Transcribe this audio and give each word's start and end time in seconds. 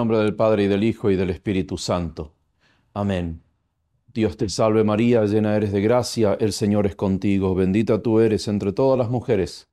nombre 0.00 0.16
del 0.16 0.34
Padre 0.34 0.64
y 0.64 0.66
del 0.66 0.82
Hijo 0.82 1.10
y 1.10 1.16
del 1.16 1.28
Espíritu 1.28 1.76
Santo. 1.76 2.32
Amén. 2.94 3.42
Dios 4.14 4.38
te 4.38 4.48
salve 4.48 4.82
María, 4.82 5.26
llena 5.26 5.54
eres 5.54 5.72
de 5.72 5.82
gracia, 5.82 6.38
el 6.40 6.54
Señor 6.54 6.86
es 6.86 6.96
contigo, 6.96 7.54
bendita 7.54 8.00
tú 8.00 8.18
eres 8.18 8.48
entre 8.48 8.72
todas 8.72 8.98
las 8.98 9.10
mujeres, 9.10 9.68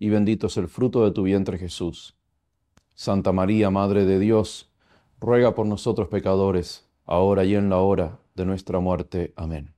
y 0.00 0.08
bendito 0.08 0.48
es 0.48 0.56
el 0.56 0.66
fruto 0.66 1.04
de 1.04 1.12
tu 1.12 1.22
vientre 1.22 1.58
Jesús. 1.58 2.16
Santa 2.96 3.30
María, 3.30 3.70
Madre 3.70 4.04
de 4.04 4.18
Dios, 4.18 4.72
ruega 5.20 5.54
por 5.54 5.66
nosotros 5.66 6.08
pecadores, 6.08 6.88
ahora 7.04 7.44
y 7.44 7.54
en 7.54 7.70
la 7.70 7.78
hora 7.78 8.18
de 8.34 8.46
nuestra 8.46 8.80
muerte. 8.80 9.32
Amén. 9.36 9.74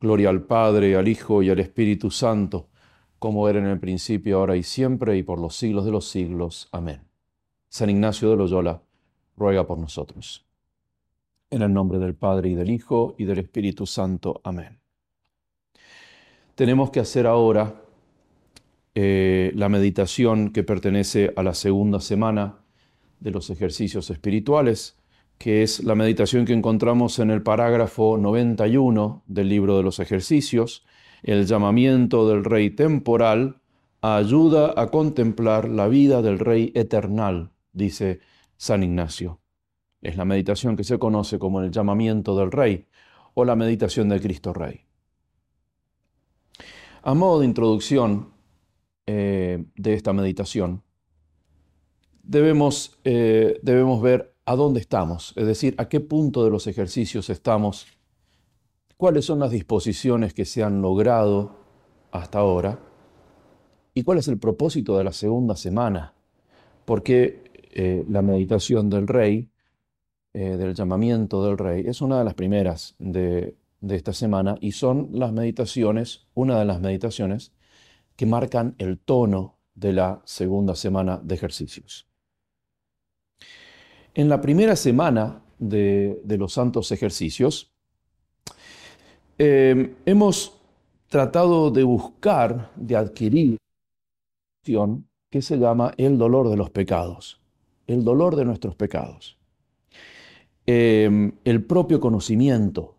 Gloria 0.00 0.30
al 0.30 0.44
Padre, 0.44 0.96
al 0.96 1.06
Hijo 1.06 1.42
y 1.42 1.50
al 1.50 1.60
Espíritu 1.60 2.10
Santo, 2.10 2.70
como 3.18 3.46
era 3.46 3.58
en 3.58 3.66
el 3.66 3.78
principio, 3.78 4.38
ahora 4.38 4.56
y 4.56 4.62
siempre, 4.62 5.18
y 5.18 5.22
por 5.22 5.38
los 5.38 5.54
siglos 5.54 5.84
de 5.84 5.90
los 5.90 6.08
siglos. 6.08 6.70
Amén. 6.72 7.02
San 7.68 7.90
Ignacio 7.90 8.30
de 8.30 8.36
Loyola, 8.36 8.80
ruega 9.38 9.66
por 9.66 9.78
nosotros. 9.78 10.44
En 11.50 11.62
el 11.62 11.72
nombre 11.72 11.98
del 11.98 12.14
Padre 12.14 12.50
y 12.50 12.54
del 12.54 12.70
Hijo 12.70 13.14
y 13.18 13.24
del 13.24 13.38
Espíritu 13.38 13.86
Santo. 13.86 14.40
Amén. 14.44 14.78
Tenemos 16.54 16.90
que 16.90 17.00
hacer 17.00 17.26
ahora 17.26 17.82
eh, 18.94 19.52
la 19.54 19.68
meditación 19.68 20.50
que 20.50 20.64
pertenece 20.64 21.32
a 21.36 21.42
la 21.42 21.54
segunda 21.54 22.00
semana 22.00 22.56
de 23.20 23.30
los 23.30 23.48
ejercicios 23.50 24.10
espirituales, 24.10 24.96
que 25.38 25.62
es 25.62 25.84
la 25.84 25.94
meditación 25.94 26.44
que 26.44 26.52
encontramos 26.52 27.18
en 27.20 27.30
el 27.30 27.42
parágrafo 27.42 28.18
91 28.18 29.22
del 29.26 29.48
libro 29.48 29.76
de 29.76 29.84
los 29.84 30.00
ejercicios, 30.00 30.84
el 31.22 31.46
llamamiento 31.46 32.28
del 32.28 32.44
Rey 32.44 32.70
temporal 32.70 33.60
ayuda 34.00 34.74
a 34.76 34.88
contemplar 34.88 35.68
la 35.68 35.88
vida 35.88 36.22
del 36.22 36.38
Rey 36.38 36.72
eternal 36.74 37.50
dice 37.72 38.20
San 38.56 38.82
Ignacio. 38.82 39.37
Es 40.00 40.16
la 40.16 40.24
meditación 40.24 40.76
que 40.76 40.84
se 40.84 40.98
conoce 40.98 41.38
como 41.38 41.60
el 41.60 41.70
llamamiento 41.70 42.36
del 42.36 42.52
Rey 42.52 42.86
o 43.34 43.44
la 43.44 43.56
meditación 43.56 44.08
del 44.08 44.20
Cristo 44.20 44.52
Rey. 44.52 44.80
A 47.02 47.14
modo 47.14 47.40
de 47.40 47.46
introducción 47.46 48.32
eh, 49.06 49.64
de 49.76 49.94
esta 49.94 50.12
meditación, 50.12 50.82
debemos, 52.22 52.98
eh, 53.04 53.58
debemos 53.62 54.02
ver 54.02 54.34
a 54.44 54.56
dónde 54.56 54.80
estamos, 54.80 55.32
es 55.36 55.46
decir, 55.46 55.74
a 55.78 55.88
qué 55.88 56.00
punto 56.00 56.44
de 56.44 56.50
los 56.50 56.66
ejercicios 56.66 57.30
estamos, 57.30 57.86
cuáles 58.96 59.24
son 59.24 59.38
las 59.38 59.50
disposiciones 59.50 60.34
que 60.34 60.44
se 60.44 60.62
han 60.62 60.82
logrado 60.82 61.56
hasta 62.10 62.38
ahora 62.38 62.80
y 63.94 64.02
cuál 64.02 64.18
es 64.18 64.28
el 64.28 64.38
propósito 64.38 64.96
de 64.96 65.04
la 65.04 65.12
segunda 65.12 65.56
semana. 65.56 66.14
Porque 66.84 67.44
eh, 67.72 68.04
la 68.08 68.22
meditación 68.22 68.90
del 68.90 69.06
rey, 69.06 69.50
eh, 70.38 70.56
del 70.56 70.72
llamamiento 70.72 71.44
del 71.44 71.58
rey, 71.58 71.82
es 71.88 72.00
una 72.00 72.20
de 72.20 72.24
las 72.24 72.34
primeras 72.34 72.94
de, 73.00 73.56
de 73.80 73.96
esta 73.96 74.12
semana 74.12 74.56
y 74.60 74.70
son 74.70 75.08
las 75.10 75.32
meditaciones, 75.32 76.28
una 76.32 76.60
de 76.60 76.64
las 76.64 76.80
meditaciones 76.80 77.52
que 78.14 78.24
marcan 78.24 78.76
el 78.78 79.00
tono 79.00 79.56
de 79.74 79.94
la 79.94 80.22
segunda 80.24 80.76
semana 80.76 81.20
de 81.20 81.34
ejercicios. 81.34 82.06
En 84.14 84.28
la 84.28 84.40
primera 84.40 84.76
semana 84.76 85.42
de, 85.58 86.20
los 86.38 86.52
santos 86.52 86.92
ejercicios, 86.92 87.72
eh, 89.38 89.96
hemos 90.06 90.56
tratado 91.08 91.72
de 91.72 91.82
buscar, 91.82 92.70
de 92.76 92.94
adquirir 92.94 93.58
que 95.30 95.42
se 95.42 95.56
llama 95.56 95.94
el 95.96 96.16
dolor 96.16 96.48
de 96.48 96.56
los 96.56 96.70
pecados 96.70 97.40
el 97.88 98.04
dolor 98.04 98.36
de 98.36 98.44
nuestros 98.44 98.76
pecados, 98.76 99.37
em, 100.70 101.32
el 101.44 101.64
propio 101.64 101.98
conocimiento. 101.98 102.98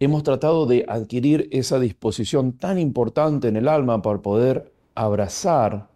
Hemos 0.00 0.24
tratado 0.24 0.66
de 0.66 0.84
adquirir 0.88 1.48
esa 1.52 1.78
disposición 1.78 2.54
tan 2.54 2.80
importante 2.80 3.46
en 3.46 3.56
el 3.56 3.68
alma 3.68 4.02
para 4.02 4.20
poder 4.20 4.72
abrazar 4.96 5.90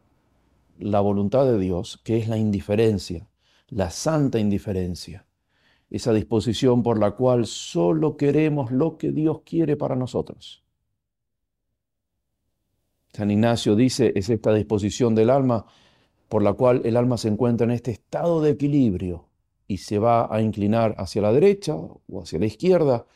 la 0.79 1.01
voluntad 1.01 1.45
de 1.45 1.59
Dios, 1.59 2.01
que 2.05 2.19
es 2.19 2.29
la 2.29 2.39
indiferencia, 2.39 3.27
la 3.67 3.91
santa 3.91 4.39
indiferencia, 4.39 5.27
esa 5.91 6.13
disposición 6.13 6.85
por 6.85 7.01
la 7.01 7.17
cual 7.17 7.45
solo 7.45 8.17
queremos 8.17 8.71
lo 8.71 8.97
que 8.97 9.11
Dios 9.11 9.41
quiere 9.45 9.77
para 9.77 9.97
nosotros. 9.97 10.63
San 13.13 13.33
Ignacio 13.33 13.75
dice, 13.75 14.13
es 14.15 14.31
esta 14.31 14.55
disposición 14.55 15.17
del 15.17 15.31
alma 15.31 15.67
por 16.29 16.45
la 16.45 16.53
cual 16.53 16.83
el 16.85 16.97
alma 16.97 17.17
se 17.17 17.27
encuentra 17.27 17.65
en 17.65 17.73
este 17.73 17.91
estado 17.91 18.41
de 18.41 18.51
equilibrio 18.51 19.28
y 19.69 19.77
se 19.77 19.99
va 19.99 20.35
a 20.35 20.41
inclinar 20.41 20.95
hacia 20.99 21.23
la 21.23 21.33
derecha 21.33 21.75
o 21.77 22.23
hacia 22.23 22.39
la 22.39 22.47
izquierda, 22.47 23.07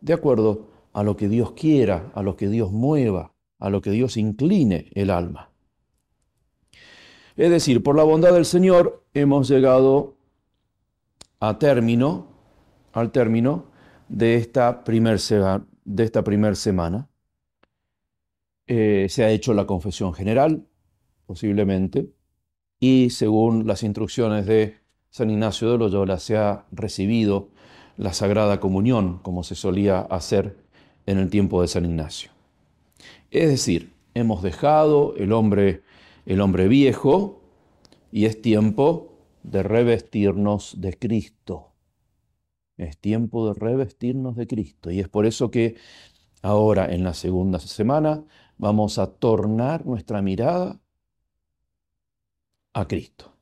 de 0.00 0.14
acuerdo 0.14 0.70
a 0.94 1.02
lo 1.02 1.16
que 1.16 1.28
Dios 1.28 1.52
quiera, 1.52 2.10
a 2.14 2.22
lo 2.22 2.34
que 2.34 2.48
Dios 2.48 2.72
mueva, 2.72 3.34
a 3.58 3.70
lo 3.70 3.82
que 3.82 3.90
Dios 3.90 4.16
incline 4.16 4.90
el 4.94 5.10
alma. 5.10 5.50
Es 7.36 7.50
decir, 7.50 7.82
por 7.82 7.94
la 7.94 8.02
bondad 8.02 8.32
del 8.32 8.46
Señor 8.46 9.04
hemos 9.14 9.48
llegado 9.48 10.16
a 11.40 11.58
término, 11.58 12.26
al 12.92 13.12
término 13.12 13.66
de 14.08 14.36
esta 14.36 14.82
primer, 14.82 15.20
de 15.84 16.04
esta 16.04 16.24
semana. 16.54 17.08
Eh, 18.66 19.06
se 19.08 19.24
ha 19.24 19.30
hecho 19.30 19.54
la 19.54 19.66
confesión 19.66 20.14
general, 20.14 20.66
posiblemente, 21.26 22.10
y 22.80 23.10
según 23.10 23.66
las 23.66 23.82
instrucciones 23.82 24.46
de 24.46 24.78
San 25.10 25.30
Ignacio 25.30 25.70
de 25.70 25.78
Loyola 25.78 26.18
se 26.18 26.36
ha 26.36 26.66
recibido 26.70 27.48
la 27.96 28.12
Sagrada 28.12 28.60
Comunión, 28.60 29.18
como 29.18 29.42
se 29.42 29.54
solía 29.54 30.00
hacer 30.00 30.56
en 31.06 31.18
el 31.18 31.30
tiempo 31.30 31.62
de 31.62 31.68
San 31.68 31.84
Ignacio. 31.84 32.30
Es 33.30 33.48
decir, 33.48 33.92
hemos 34.14 34.42
dejado 34.42 35.14
el 35.16 35.32
hombre, 35.32 35.82
el 36.26 36.40
hombre 36.40 36.68
viejo 36.68 37.40
y 38.12 38.26
es 38.26 38.40
tiempo 38.40 39.14
de 39.42 39.62
revestirnos 39.62 40.80
de 40.80 40.96
Cristo. 40.98 41.72
Es 42.76 42.98
tiempo 42.98 43.48
de 43.48 43.58
revestirnos 43.58 44.36
de 44.36 44.46
Cristo. 44.46 44.90
Y 44.90 45.00
es 45.00 45.08
por 45.08 45.26
eso 45.26 45.50
que 45.50 45.76
ahora 46.42 46.92
en 46.92 47.02
la 47.02 47.14
segunda 47.14 47.58
semana 47.58 48.24
vamos 48.56 48.98
a 48.98 49.08
tornar 49.08 49.84
nuestra 49.84 50.22
mirada 50.22 50.80
a 52.72 52.86
Cristo. 52.86 53.37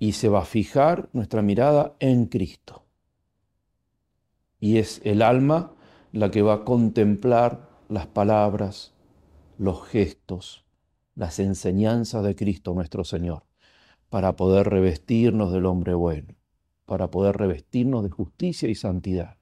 Y 0.00 0.12
se 0.12 0.28
va 0.28 0.40
a 0.40 0.44
fijar 0.44 1.08
nuestra 1.12 1.42
mirada 1.42 1.94
en 2.00 2.26
Cristo. 2.26 2.84
Y 4.58 4.78
es 4.78 5.00
el 5.04 5.22
alma 5.22 5.74
la 6.10 6.32
que 6.32 6.42
va 6.42 6.54
a 6.54 6.64
contemplar 6.64 7.68
las 7.88 8.08
palabras, 8.08 8.92
los 9.58 9.86
gestos, 9.86 10.64
las 11.14 11.38
enseñanzas 11.38 12.24
de 12.24 12.34
Cristo 12.34 12.74
nuestro 12.74 13.04
Señor, 13.04 13.44
para 14.08 14.36
poder 14.36 14.68
revestirnos 14.68 15.52
del 15.52 15.66
hombre 15.66 15.94
bueno, 15.94 16.34
para 16.86 17.10
poder 17.10 17.36
revestirnos 17.36 18.02
de 18.02 18.10
justicia 18.10 18.68
y 18.68 18.74
santidad. 18.74 19.36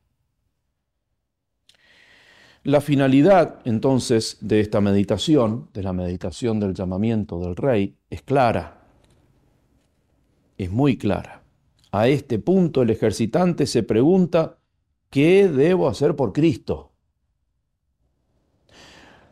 La 2.65 2.81
finalidad 2.81 3.61
entonces 3.65 4.39
de 4.41 4.61
esta 4.61 4.81
meditación, 4.81 5.71
de 5.73 5.83
la 5.83 5.93
meditación 5.93 6.61
del 6.61 6.75
llamamiento 6.75 7.41
del 7.41 7.57
rey, 7.57 7.97
es 8.11 8.23
clara, 8.23 8.78
es 10.59 10.71
muy 10.71 10.99
clara. 10.99 11.45
A 11.91 12.09
este 12.09 12.39
punto 12.39 12.83
el 12.83 12.91
ejercitante 12.91 13.67
se 13.67 13.83
pregunta, 13.83 14.59
¿qué 15.09 15.49
debo 15.49 15.89
hacer 15.89 16.17
por 16.17 16.35
Cristo? 16.35 16.93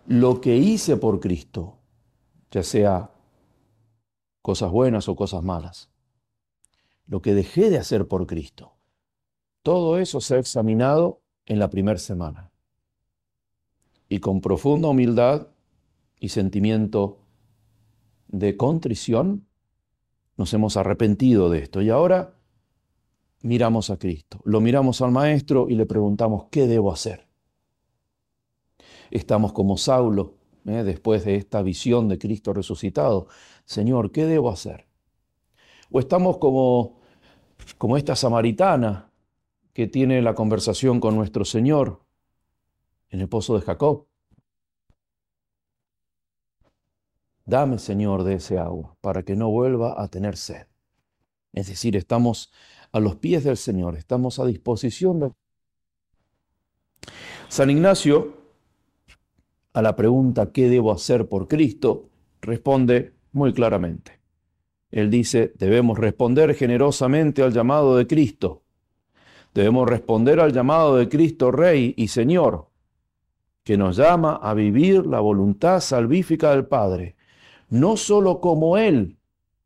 Lo 0.06 0.40
que 0.40 0.56
hice 0.56 0.96
por 0.96 1.20
Cristo, 1.20 1.78
ya 2.50 2.62
sea 2.62 3.10
cosas 4.40 4.70
buenas 4.70 5.08
o 5.08 5.16
cosas 5.16 5.42
malas, 5.42 5.90
lo 7.06 7.20
que 7.20 7.34
dejé 7.34 7.68
de 7.68 7.78
hacer 7.78 8.06
por 8.06 8.26
Cristo, 8.26 8.76
todo 9.62 9.98
eso 9.98 10.20
se 10.20 10.36
ha 10.36 10.38
examinado 10.38 11.20
en 11.44 11.58
la 11.58 11.68
primera 11.68 11.98
semana 11.98 12.52
y 14.08 14.20
con 14.20 14.40
profunda 14.40 14.88
humildad 14.88 15.48
y 16.20 16.28
sentimiento 16.28 17.18
de 18.28 18.56
contrición, 18.56 19.45
nos 20.36 20.52
hemos 20.54 20.76
arrepentido 20.76 21.50
de 21.50 21.60
esto. 21.60 21.82
Y 21.82 21.90
ahora 21.90 22.34
miramos 23.42 23.90
a 23.90 23.98
Cristo, 23.98 24.40
lo 24.44 24.60
miramos 24.60 25.00
al 25.02 25.12
Maestro 25.12 25.68
y 25.68 25.74
le 25.74 25.86
preguntamos, 25.86 26.46
¿qué 26.50 26.66
debo 26.66 26.92
hacer? 26.92 27.26
Estamos 29.10 29.52
como 29.52 29.76
Saulo, 29.76 30.34
¿eh? 30.66 30.82
después 30.82 31.24
de 31.24 31.36
esta 31.36 31.62
visión 31.62 32.08
de 32.08 32.18
Cristo 32.18 32.52
resucitado. 32.52 33.28
Señor, 33.64 34.10
¿qué 34.10 34.26
debo 34.26 34.50
hacer? 34.50 34.86
O 35.90 36.00
estamos 36.00 36.38
como, 36.38 36.98
como 37.78 37.96
esta 37.96 38.16
samaritana 38.16 39.10
que 39.72 39.86
tiene 39.86 40.22
la 40.22 40.34
conversación 40.34 41.00
con 41.00 41.14
nuestro 41.14 41.44
Señor 41.44 42.00
en 43.10 43.20
el 43.20 43.28
pozo 43.28 43.56
de 43.56 43.64
Jacob. 43.64 44.06
Dame, 47.46 47.78
Señor, 47.78 48.24
de 48.24 48.34
ese 48.34 48.58
agua, 48.58 48.96
para 49.00 49.22
que 49.22 49.36
no 49.36 49.48
vuelva 49.50 50.02
a 50.02 50.08
tener 50.08 50.36
sed. 50.36 50.66
Es 51.52 51.68
decir, 51.68 51.96
estamos 51.96 52.52
a 52.90 52.98
los 52.98 53.16
pies 53.16 53.44
del 53.44 53.56
Señor, 53.56 53.96
estamos 53.96 54.40
a 54.40 54.44
disposición 54.44 55.20
de... 55.20 55.32
San 57.48 57.70
Ignacio, 57.70 58.36
a 59.72 59.80
la 59.80 59.94
pregunta 59.94 60.50
¿qué 60.50 60.68
debo 60.68 60.92
hacer 60.92 61.28
por 61.28 61.46
Cristo? 61.46 62.10
responde 62.40 63.14
muy 63.32 63.52
claramente. 63.52 64.20
Él 64.90 65.10
dice, 65.10 65.52
debemos 65.56 65.98
responder 65.98 66.54
generosamente 66.54 67.42
al 67.42 67.52
llamado 67.52 67.96
de 67.96 68.06
Cristo. 68.06 68.62
Debemos 69.54 69.88
responder 69.88 70.40
al 70.40 70.52
llamado 70.52 70.96
de 70.96 71.08
Cristo 71.08 71.50
Rey 71.50 71.94
y 71.96 72.08
Señor, 72.08 72.70
que 73.64 73.76
nos 73.76 73.96
llama 73.96 74.36
a 74.36 74.54
vivir 74.54 75.06
la 75.06 75.20
voluntad 75.20 75.80
salvífica 75.80 76.50
del 76.50 76.66
Padre, 76.66 77.15
no 77.68 77.96
solo 77.96 78.40
como 78.40 78.76
Él, 78.76 79.18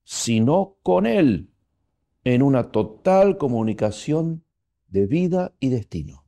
sino 0.04 0.76
con 0.82 1.06
Él, 1.06 1.50
en 2.24 2.42
una 2.42 2.70
total 2.70 3.38
comunicación 3.38 4.44
de 4.88 5.06
vida 5.06 5.54
y 5.60 5.68
destino. 5.68 6.24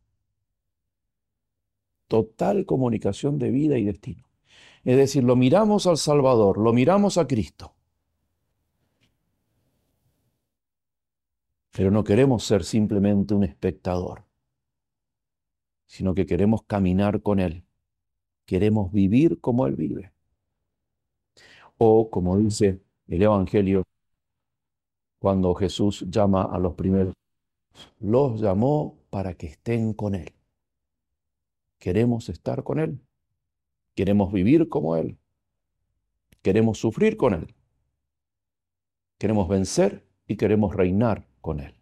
Total 2.09 2.67
comunicación 2.67 3.39
de 3.39 3.51
vida 3.51 3.79
y 3.79 3.85
destino. 3.85 4.25
Es 4.85 4.97
decir, 4.97 5.25
lo 5.25 5.37
miramos 5.37 5.87
al 5.87 5.97
Salvador, 5.97 6.59
lo 6.59 6.73
miramos 6.73 7.19
a 7.19 7.27
Cristo. 7.27 7.75
Pero 11.71 11.91
no 11.91 12.05
queremos 12.05 12.45
ser 12.45 12.65
simplemente 12.65 13.33
un 13.35 13.45
espectador, 13.45 14.27
sino 15.87 16.15
que 16.15 16.27
queremos 16.27 16.65
caminar 16.65 17.23
con 17.23 17.41
Él. 17.41 17.65
Queremos 18.45 18.93
vivir 18.93 19.41
como 19.41 19.67
Él 19.67 19.77
vive. 19.77 20.12
O 21.85 22.09
como 22.11 22.39
dice 22.39 22.81
el 23.09 23.23
Evangelio, 23.23 23.83
cuando 25.19 25.53
Jesús 25.53 26.07
llama 26.09 26.45
a 26.45 26.57
los 26.61 26.75
primeros, 26.75 27.13
los 27.99 28.41
llamó 28.41 29.01
para 29.11 29.35
que 29.35 29.49
estén 29.49 29.93
con 29.93 30.15
Él. 30.15 30.33
Queremos 31.81 32.29
estar 32.29 32.63
con 32.63 32.79
Él. 32.79 33.01
Queremos 33.97 34.33
vivir 34.33 34.69
como 34.69 34.95
Él. 34.95 35.19
Queremos 36.41 36.79
sufrir 36.79 37.17
con 37.17 37.35
Él. 37.35 37.53
Queremos 39.19 39.49
vencer 39.49 40.07
y 40.29 40.37
queremos 40.37 40.77
reinar 40.77 41.27
con 41.41 41.59
Él. 41.59 41.75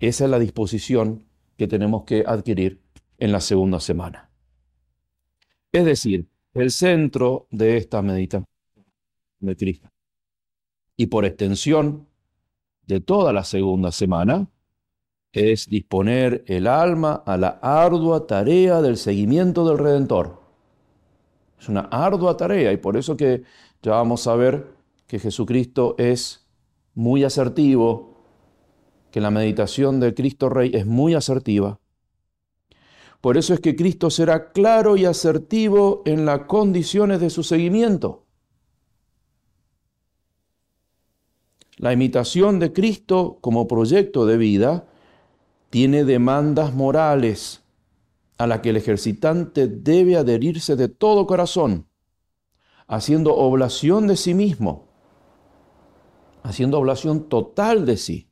Esa 0.00 0.24
es 0.24 0.30
la 0.30 0.40
disposición 0.40 1.28
que 1.56 1.68
tenemos 1.68 2.02
que 2.02 2.24
adquirir 2.26 2.82
en 3.18 3.30
la 3.30 3.40
segunda 3.40 3.78
semana. 3.78 4.32
Es 5.70 5.84
decir, 5.84 6.28
el 6.54 6.72
centro 6.72 7.46
de 7.52 7.76
esta 7.76 8.02
meditación 8.02 8.50
de 9.40 9.56
Cristo 9.56 9.90
y 11.00 11.06
por 11.06 11.24
extensión 11.24 12.06
de 12.86 13.00
toda 13.00 13.32
la 13.32 13.42
segunda 13.42 13.90
semana 13.90 14.50
es 15.32 15.66
disponer 15.66 16.44
el 16.46 16.66
alma 16.66 17.22
a 17.24 17.38
la 17.38 17.58
ardua 17.62 18.26
tarea 18.26 18.82
del 18.82 18.98
seguimiento 18.98 19.66
del 19.66 19.78
Redentor. 19.78 20.42
Es 21.58 21.70
una 21.70 21.88
ardua 21.90 22.36
tarea 22.36 22.70
y 22.70 22.76
por 22.76 22.98
eso 22.98 23.16
que 23.16 23.44
ya 23.82 23.92
vamos 23.92 24.26
a 24.26 24.34
ver 24.34 24.74
que 25.06 25.18
Jesucristo 25.18 25.94
es 25.96 26.46
muy 26.94 27.24
asertivo, 27.24 28.22
que 29.10 29.22
la 29.22 29.30
meditación 29.30 30.00
de 30.00 30.12
Cristo 30.12 30.50
Rey 30.50 30.70
es 30.74 30.84
muy 30.84 31.14
asertiva. 31.14 31.80
Por 33.22 33.38
eso 33.38 33.54
es 33.54 33.60
que 33.60 33.74
Cristo 33.74 34.10
será 34.10 34.52
claro 34.52 34.98
y 34.98 35.06
asertivo 35.06 36.02
en 36.04 36.26
las 36.26 36.40
condiciones 36.40 37.20
de 37.20 37.30
su 37.30 37.42
seguimiento. 37.42 38.26
La 41.80 41.94
imitación 41.94 42.58
de 42.58 42.74
Cristo 42.74 43.38
como 43.40 43.66
proyecto 43.66 44.26
de 44.26 44.36
vida 44.36 44.86
tiene 45.70 46.04
demandas 46.04 46.74
morales 46.74 47.64
a 48.36 48.46
la 48.46 48.60
que 48.60 48.68
el 48.68 48.76
ejercitante 48.76 49.66
debe 49.66 50.18
adherirse 50.18 50.76
de 50.76 50.88
todo 50.88 51.26
corazón, 51.26 51.86
haciendo 52.86 53.34
oblación 53.34 54.06
de 54.08 54.16
sí 54.16 54.34
mismo, 54.34 54.88
haciendo 56.42 56.78
oblación 56.78 57.30
total 57.30 57.86
de 57.86 57.96
sí. 57.96 58.28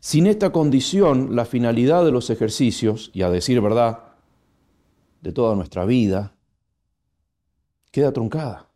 Sin 0.00 0.26
esta 0.26 0.50
condición, 0.50 1.36
la 1.36 1.44
finalidad 1.44 2.04
de 2.04 2.10
los 2.10 2.30
ejercicios, 2.30 3.12
y 3.14 3.22
a 3.22 3.30
decir 3.30 3.60
verdad, 3.60 4.16
de 5.20 5.30
toda 5.30 5.54
nuestra 5.54 5.84
vida, 5.84 6.34
queda 7.92 8.12
truncada. 8.12 8.67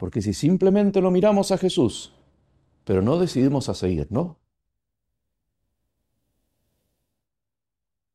Porque 0.00 0.22
si 0.22 0.32
simplemente 0.32 1.02
lo 1.02 1.10
miramos 1.10 1.52
a 1.52 1.58
Jesús, 1.58 2.14
pero 2.84 3.02
no 3.02 3.18
decidimos 3.18 3.68
a 3.68 3.74
seguir, 3.74 4.06
¿no? 4.10 4.38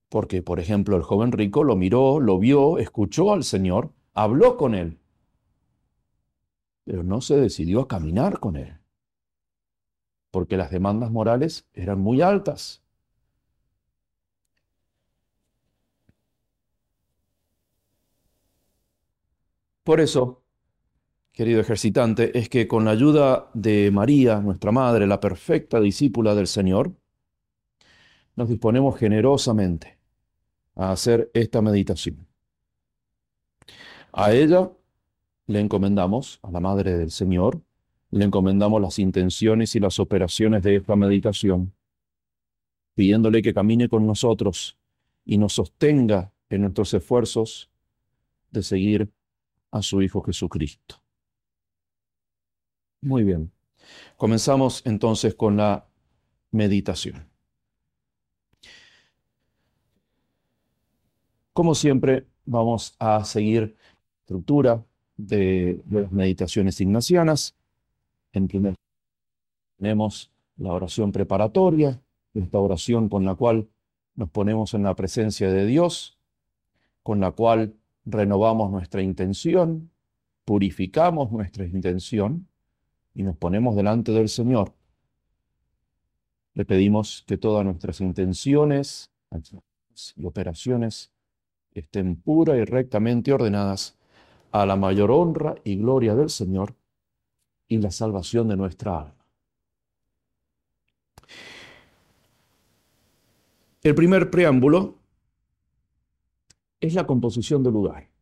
Porque, 0.09 0.41
por 0.41 0.59
ejemplo, 0.59 0.97
el 0.97 1.03
joven 1.03 1.31
rico 1.31 1.63
lo 1.63 1.75
miró, 1.75 2.19
lo 2.19 2.39
vio, 2.39 2.79
escuchó 2.79 3.31
al 3.31 3.43
Señor, 3.43 3.93
habló 4.15 4.57
con 4.57 4.73
Él, 4.73 4.97
pero 6.85 7.03
no 7.03 7.21
se 7.21 7.37
decidió 7.37 7.81
a 7.81 7.87
caminar 7.87 8.39
con 8.39 8.55
Él, 8.55 8.79
porque 10.31 10.57
las 10.57 10.71
demandas 10.71 11.11
morales 11.11 11.67
eran 11.75 11.99
muy 11.99 12.23
altas. 12.23 12.81
Por 19.83 19.99
eso, 20.01 20.44
querido 21.35 21.59
ejercitante, 21.59 22.37
es 22.37 22.47
que 22.47 22.65
con 22.65 22.85
la 22.85 22.91
ayuda 22.91 23.51
de 23.53 23.91
María, 23.91 24.39
nuestra 24.39 24.71
Madre, 24.71 25.05
la 25.05 25.19
perfecta 25.19 25.81
discípula 25.81 26.33
del 26.33 26.47
Señor, 26.47 26.95
nos 28.37 28.47
disponemos 28.47 28.97
generosamente 28.97 29.99
a 30.75 30.91
hacer 30.91 31.29
esta 31.33 31.61
meditación. 31.61 32.25
A 34.13 34.31
ella 34.33 34.71
le 35.47 35.59
encomendamos, 35.59 36.39
a 36.41 36.51
la 36.51 36.61
Madre 36.61 36.97
del 36.97 37.11
Señor, 37.11 37.61
le 38.11 38.23
encomendamos 38.23 38.81
las 38.81 38.97
intenciones 38.97 39.75
y 39.75 39.81
las 39.81 39.99
operaciones 39.99 40.63
de 40.63 40.77
esta 40.77 40.95
meditación, 40.95 41.73
pidiéndole 42.93 43.41
que 43.41 43.53
camine 43.53 43.89
con 43.89 44.07
nosotros 44.07 44.77
y 45.25 45.37
nos 45.37 45.51
sostenga 45.51 46.31
en 46.49 46.61
nuestros 46.61 46.93
esfuerzos 46.93 47.69
de 48.51 48.63
seguir 48.63 49.11
a 49.71 49.81
su 49.81 50.01
Hijo 50.01 50.21
Jesucristo. 50.21 51.04
Muy 53.05 53.23
bien. 53.23 53.51
Comenzamos 54.17 54.81
entonces 54.83 55.35
con 55.35 55.57
la 55.57 55.85
meditación. 56.49 57.29
Como 61.53 61.75
siempre, 61.75 62.25
vamos 62.45 62.95
a 62.97 63.23
seguir 63.23 63.75
la 63.77 64.21
estructura 64.21 64.85
de, 65.17 65.83
las 65.87 66.11
meditaciones 66.11 66.81
ignacianas. 66.81 67.55
En 68.33 68.47
primer 68.47 68.73
tenemos 69.77 70.31
la 70.57 70.73
oración 70.73 71.11
preparatoria, 71.11 72.01
esta 72.33 72.57
oración 72.57 73.07
con 73.07 73.23
la 73.23 73.35
cual 73.35 73.69
nos 74.15 74.31
ponemos 74.31 74.73
en 74.73 74.81
la 74.81 74.95
presencia 74.95 75.51
de 75.51 75.67
Dios, 75.67 76.17
con 77.03 77.19
la 77.19 77.33
cual 77.33 77.75
renovamos 78.03 78.71
nuestra 78.71 79.03
intención, 79.03 79.91
purificamos 80.43 81.31
nuestra 81.31 81.65
intención 81.65 82.47
y 83.15 83.23
nos 83.23 83.37
ponemos 83.37 83.75
delante 83.75 84.11
del 84.11 84.29
Señor. 84.29 84.73
Le 86.53 86.65
pedimos 86.65 87.23
que 87.25 87.37
todas 87.37 87.65
nuestras 87.65 88.01
intenciones 88.01 89.09
y 90.15 90.25
operaciones 90.25 91.11
estén 91.71 92.17
pura 92.17 92.55
y 92.57 92.63
rectamente 92.65 93.33
ordenadas 93.33 93.97
a 94.51 94.65
la 94.65 94.75
mayor 94.75 95.11
honra 95.11 95.55
y 95.63 95.77
gloria 95.77 96.15
del 96.15 96.29
Señor 96.29 96.75
y 97.67 97.77
la 97.79 97.91
salvación 97.91 98.47
de 98.47 98.57
nuestra 98.57 98.99
alma. 98.99 99.25
El 103.81 103.95
primer 103.95 104.29
preámbulo 104.29 104.95
es 106.79 106.93
la 106.93 107.05
composición 107.05 107.63
del 107.63 107.73
lugar. 107.73 108.14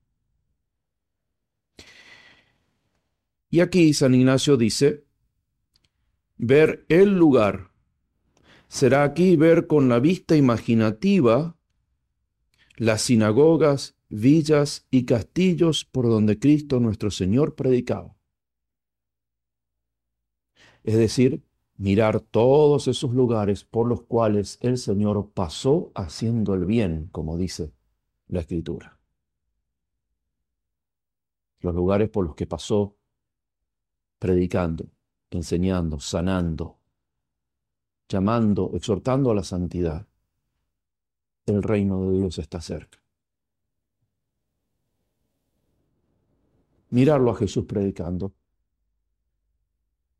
Y 3.53 3.59
aquí 3.59 3.93
San 3.93 4.15
Ignacio 4.15 4.57
dice, 4.57 5.05
ver 6.37 6.87
el 6.89 7.15
lugar. 7.15 7.69
Será 8.67 9.03
aquí 9.03 9.35
ver 9.35 9.67
con 9.67 9.89
la 9.89 9.99
vista 9.99 10.35
imaginativa 10.35 11.55
las 12.77 13.03
sinagogas, 13.03 13.95
villas 14.09 14.87
y 14.89 15.05
castillos 15.05 15.85
por 15.85 16.07
donde 16.07 16.39
Cristo 16.39 16.79
nuestro 16.79 17.11
Señor 17.11 17.53
predicaba. 17.53 18.15
Es 20.83 20.95
decir, 20.95 21.43
mirar 21.77 22.21
todos 22.21 22.87
esos 22.87 23.13
lugares 23.13 23.65
por 23.65 23.87
los 23.87 24.01
cuales 24.01 24.57
el 24.61 24.79
Señor 24.79 25.29
pasó 25.31 25.91
haciendo 25.93 26.55
el 26.55 26.65
bien, 26.65 27.07
como 27.11 27.37
dice 27.37 27.71
la 28.25 28.39
Escritura. 28.39 28.99
Los 31.59 31.75
lugares 31.75 32.09
por 32.09 32.25
los 32.25 32.33
que 32.33 32.47
pasó 32.47 32.97
predicando 34.23 34.85
enseñando, 35.35 35.99
sanando, 35.99 36.77
llamando, 38.07 38.71
exhortando 38.73 39.31
a 39.31 39.35
la 39.35 39.43
santidad. 39.43 40.07
El 41.45 41.61
reino 41.61 42.09
de 42.09 42.19
Dios 42.19 42.39
está 42.39 42.61
cerca. 42.61 42.99
Mirarlo 46.91 47.31
a 47.31 47.35
Jesús 47.35 47.65
predicando, 47.65 48.33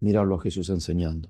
mirarlo 0.02 0.36
a 0.36 0.42
Jesús 0.42 0.70
enseñando. 0.70 1.30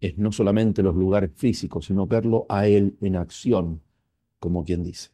Es 0.00 0.18
no 0.18 0.32
solamente 0.32 0.82
los 0.82 0.96
lugares 0.96 1.30
físicos, 1.32 1.86
sino 1.86 2.08
verlo 2.08 2.44
a 2.48 2.66
Él 2.66 2.96
en 3.00 3.14
acción, 3.14 3.82
como 4.40 4.64
quien 4.64 4.82
dice. 4.82 5.10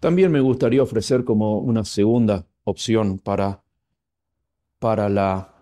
También 0.00 0.32
me 0.32 0.40
gustaría 0.40 0.82
ofrecer 0.82 1.22
como 1.22 1.58
una 1.58 1.84
segunda 1.84 2.46
opción 2.64 3.18
para, 3.18 3.62
para 4.78 5.08
la 5.08 5.54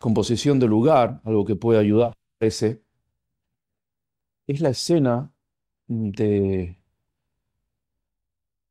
composición 0.00 0.58
del 0.58 0.70
lugar, 0.70 1.20
algo 1.24 1.44
que 1.44 1.56
puede 1.56 1.78
ayudar, 1.80 2.14
ese, 2.40 2.82
es 4.46 4.60
la 4.60 4.70
escena 4.70 5.32
de 5.86 6.78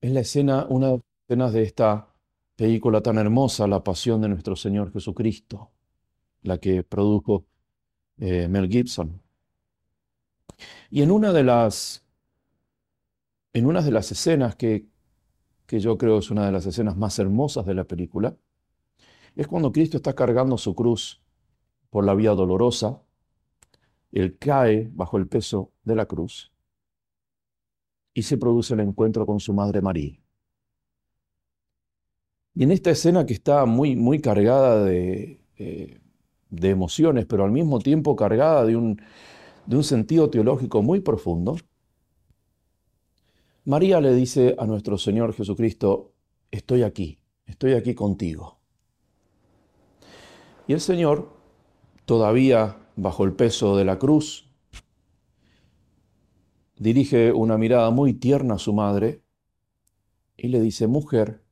es 0.01 0.11
la 0.11 0.19
escena, 0.21 0.65
una 0.69 0.87
de 0.87 0.93
las 0.93 1.03
escenas 1.25 1.53
de 1.53 1.63
esta 1.63 2.13
película 2.55 3.01
tan 3.01 3.17
hermosa, 3.17 3.67
La 3.67 3.83
Pasión 3.83 4.21
de 4.21 4.29
nuestro 4.29 4.55
Señor 4.55 4.91
Jesucristo, 4.93 5.71
la 6.43 6.57
que 6.59 6.83
produjo 6.83 7.45
eh, 8.17 8.47
Mel 8.47 8.69
Gibson. 8.69 9.21
Y 10.89 11.01
en 11.01 11.11
una 11.11 11.33
de 11.33 11.43
las, 11.43 12.05
en 13.53 13.65
una 13.65 13.81
de 13.81 13.91
las 13.91 14.11
escenas 14.11 14.55
que, 14.55 14.87
que 15.67 15.79
yo 15.79 15.97
creo 15.97 16.17
es 16.17 16.31
una 16.31 16.45
de 16.45 16.51
las 16.51 16.65
escenas 16.65 16.97
más 16.97 17.19
hermosas 17.19 17.65
de 17.65 17.75
la 17.75 17.83
película, 17.83 18.35
es 19.35 19.47
cuando 19.47 19.71
Cristo 19.71 19.97
está 19.97 20.15
cargando 20.15 20.57
su 20.57 20.73
cruz 20.73 21.21
por 21.91 22.05
la 22.05 22.15
vía 22.15 22.31
dolorosa, 22.31 23.01
él 24.11 24.37
cae 24.39 24.89
bajo 24.93 25.17
el 25.17 25.27
peso 25.27 25.71
de 25.83 25.95
la 25.95 26.05
cruz 26.07 26.51
y 28.13 28.23
se 28.23 28.37
produce 28.37 28.73
el 28.73 28.79
encuentro 28.79 29.25
con 29.25 29.39
su 29.39 29.53
madre 29.53 29.81
María. 29.81 30.17
Y 32.55 32.63
en 32.63 32.71
esta 32.71 32.89
escena 32.89 33.25
que 33.25 33.33
está 33.33 33.65
muy, 33.65 33.95
muy 33.95 34.19
cargada 34.19 34.83
de, 34.83 35.39
eh, 35.57 35.99
emociones, 36.49 37.25
pero 37.27 37.43
al 37.43 37.51
mismo 37.51 37.77
tiempo 37.77 38.15
cargada 38.15 38.65
de 38.65 38.75
un, 38.75 38.99
de 39.67 39.75
un 39.75 39.83
sentido 39.83 40.31
teológico 40.31 40.81
muy 40.81 41.01
profundo, 41.01 41.57
María 43.67 43.99
le 43.99 44.15
dice 44.15 44.55
a 44.57 44.65
nuestro 44.65 44.97
Señor 44.97 45.33
Jesucristo, 45.33 46.13
estoy 46.51 46.83
aquí, 46.83 47.19
estoy 47.45 47.73
aquí 47.73 47.95
contigo. 47.95 48.59
Y 50.67 50.71
el 50.71 50.79
Señor, 50.79 51.33
todavía 52.05 52.77
bajo 52.95 53.25
el 53.25 53.33
peso 53.33 53.75
de 53.75 53.83
la 53.83 53.99
cruz, 53.99 54.49
dirige 56.77 57.33
una 57.33 57.57
mirada 57.57 57.89
muy 57.89 58.13
tierna 58.13 58.53
a 58.53 58.57
su 58.57 58.71
madre 58.71 59.21
y 60.37 60.47
le 60.47 60.61
dice, 60.61 60.87
mujer, 60.87 61.43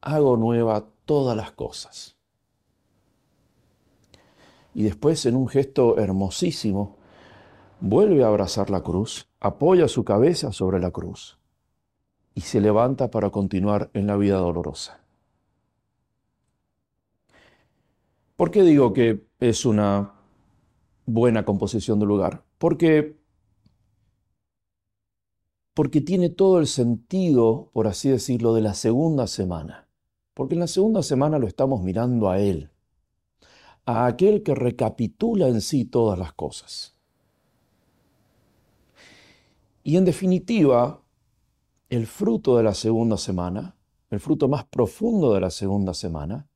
hago 0.00 0.38
nueva 0.38 0.88
todas 1.04 1.36
las 1.36 1.52
cosas. 1.52 2.16
Y 4.72 4.84
después, 4.84 5.26
en 5.26 5.36
un 5.36 5.48
gesto 5.48 5.98
hermosísimo, 5.98 6.96
vuelve 7.78 8.24
a 8.24 8.28
abrazar 8.28 8.70
la 8.70 8.82
cruz, 8.82 9.29
apoya 9.40 9.88
su 9.88 10.04
cabeza 10.04 10.52
sobre 10.52 10.78
la 10.78 10.90
cruz 10.90 11.38
y 12.34 12.42
se 12.42 12.60
levanta 12.60 13.10
para 13.10 13.30
continuar 13.30 13.90
en 13.94 14.06
la 14.06 14.16
vida 14.16 14.36
dolorosa. 14.36 15.00
¿Por 18.36 18.50
qué 18.50 18.62
digo 18.62 18.92
que 18.92 19.26
es 19.40 19.66
una 19.66 20.14
buena 21.06 21.44
composición 21.44 21.98
de 21.98 22.06
lugar? 22.06 22.44
Porque 22.58 23.18
porque 25.74 26.00
tiene 26.00 26.28
todo 26.28 26.58
el 26.58 26.66
sentido, 26.66 27.70
por 27.72 27.86
así 27.86 28.10
decirlo, 28.10 28.52
de 28.52 28.60
la 28.60 28.74
segunda 28.74 29.26
semana. 29.26 29.88
Porque 30.34 30.54
en 30.54 30.60
la 30.60 30.66
segunda 30.66 31.02
semana 31.02 31.38
lo 31.38 31.46
estamos 31.46 31.82
mirando 31.82 32.28
a 32.28 32.38
Él, 32.38 32.70
a 33.86 34.06
aquel 34.06 34.42
que 34.42 34.54
recapitula 34.54 35.48
en 35.48 35.60
sí 35.60 35.84
todas 35.84 36.18
las 36.18 36.32
cosas. 36.34 36.99
Y 39.82 39.96
en 39.96 40.04
definitiva, 40.04 41.02
el 41.88 42.06
fruto 42.06 42.56
de 42.56 42.62
la 42.62 42.74
segunda 42.74 43.16
semana, 43.16 43.76
el 44.10 44.20
fruto 44.20 44.48
más 44.48 44.64
profundo 44.64 45.32
de 45.34 45.40
la 45.40 45.50
segunda 45.50 45.94
semana, 45.94 46.48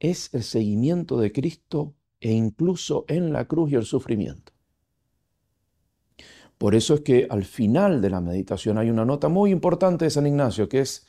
es 0.00 0.32
el 0.34 0.42
seguimiento 0.42 1.18
de 1.18 1.32
Cristo 1.32 1.94
e 2.20 2.32
incluso 2.32 3.04
en 3.08 3.32
la 3.32 3.46
cruz 3.46 3.70
y 3.70 3.76
el 3.76 3.84
sufrimiento. 3.84 4.52
Por 6.58 6.74
eso 6.74 6.94
es 6.94 7.00
que 7.00 7.26
al 7.30 7.44
final 7.44 8.00
de 8.00 8.10
la 8.10 8.20
meditación 8.20 8.78
hay 8.78 8.90
una 8.90 9.04
nota 9.04 9.28
muy 9.28 9.50
importante 9.50 10.04
de 10.04 10.10
San 10.10 10.26
Ignacio, 10.26 10.68
que 10.68 10.80
es, 10.80 11.06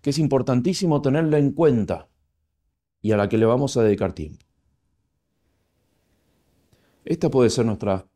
que 0.00 0.10
es 0.10 0.18
importantísimo 0.18 1.00
tenerla 1.02 1.38
en 1.38 1.52
cuenta 1.52 2.08
y 3.00 3.12
a 3.12 3.16
la 3.16 3.28
que 3.28 3.38
le 3.38 3.46
vamos 3.46 3.76
a 3.76 3.82
dedicar 3.82 4.12
tiempo. 4.12 4.44
Esta 7.04 7.30
puede 7.30 7.48
ser 7.50 7.64
nuestra, 7.64 8.06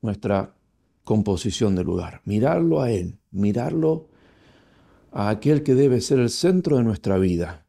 nuestra 0.00 0.54
composición 1.04 1.74
de 1.74 1.84
lugar. 1.84 2.22
Mirarlo 2.24 2.80
a 2.80 2.90
Él, 2.90 3.18
mirarlo 3.30 4.08
a 5.10 5.28
aquel 5.28 5.62
que 5.62 5.74
debe 5.74 6.00
ser 6.00 6.18
el 6.18 6.30
centro 6.30 6.76
de 6.76 6.84
nuestra 6.84 7.18
vida, 7.18 7.66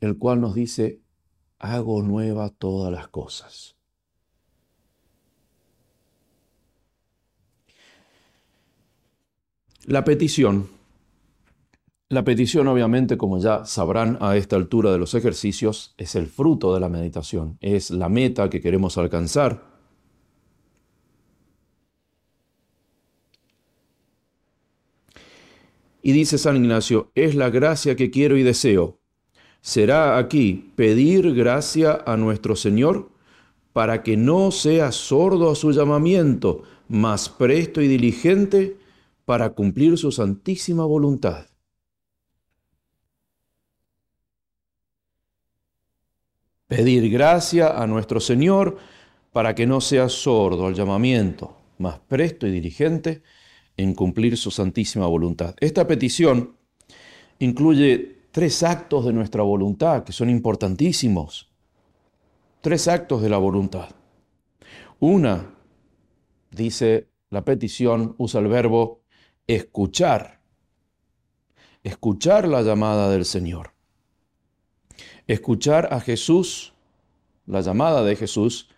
el 0.00 0.18
cual 0.18 0.40
nos 0.40 0.54
dice, 0.54 1.00
hago 1.58 2.02
nueva 2.02 2.50
todas 2.50 2.92
las 2.92 3.08
cosas. 3.08 3.76
La 9.86 10.04
petición. 10.04 10.68
La 12.08 12.24
petición, 12.24 12.68
obviamente, 12.68 13.16
como 13.16 13.38
ya 13.38 13.64
sabrán 13.64 14.18
a 14.20 14.36
esta 14.36 14.54
altura 14.54 14.92
de 14.92 14.98
los 14.98 15.14
ejercicios, 15.14 15.94
es 15.96 16.14
el 16.14 16.26
fruto 16.26 16.74
de 16.74 16.80
la 16.80 16.88
meditación, 16.88 17.56
es 17.60 17.90
la 17.90 18.08
meta 18.08 18.50
que 18.50 18.60
queremos 18.60 18.98
alcanzar. 18.98 19.71
Y 26.02 26.12
dice 26.12 26.36
San 26.36 26.56
Ignacio, 26.56 27.12
es 27.14 27.36
la 27.36 27.48
gracia 27.48 27.94
que 27.94 28.10
quiero 28.10 28.36
y 28.36 28.42
deseo. 28.42 28.98
Será 29.60 30.18
aquí 30.18 30.72
pedir 30.74 31.32
gracia 31.32 32.02
a 32.04 32.16
nuestro 32.16 32.56
Señor 32.56 33.10
para 33.72 34.02
que 34.02 34.16
no 34.16 34.50
sea 34.50 34.90
sordo 34.90 35.50
a 35.50 35.54
su 35.54 35.70
llamamiento, 35.70 36.64
más 36.88 37.28
presto 37.28 37.80
y 37.80 37.86
diligente 37.86 38.76
para 39.24 39.50
cumplir 39.50 39.96
su 39.96 40.10
santísima 40.10 40.84
voluntad. 40.84 41.46
Pedir 46.66 47.08
gracia 47.10 47.80
a 47.80 47.86
nuestro 47.86 48.18
Señor 48.18 48.76
para 49.32 49.54
que 49.54 49.66
no 49.66 49.80
sea 49.80 50.08
sordo 50.08 50.66
al 50.66 50.74
llamamiento, 50.74 51.56
más 51.78 52.00
presto 52.00 52.46
y 52.46 52.50
diligente 52.50 53.22
en 53.76 53.94
cumplir 53.94 54.36
su 54.36 54.50
santísima 54.50 55.06
voluntad. 55.06 55.54
Esta 55.60 55.86
petición 55.86 56.56
incluye 57.38 58.26
tres 58.30 58.62
actos 58.62 59.04
de 59.04 59.12
nuestra 59.12 59.42
voluntad 59.42 60.04
que 60.04 60.12
son 60.12 60.30
importantísimos. 60.30 61.50
Tres 62.60 62.88
actos 62.88 63.22
de 63.22 63.28
la 63.28 63.38
voluntad. 63.38 63.90
Una, 65.00 65.54
dice 66.50 67.08
la 67.30 67.44
petición, 67.44 68.14
usa 68.18 68.40
el 68.40 68.46
verbo 68.46 69.02
escuchar, 69.46 70.40
escuchar 71.82 72.46
la 72.46 72.62
llamada 72.62 73.10
del 73.10 73.24
Señor, 73.24 73.72
escuchar 75.26 75.88
a 75.92 76.00
Jesús, 76.00 76.74
la 77.46 77.60
llamada 77.60 78.04
de 78.04 78.14
Jesús, 78.14 78.68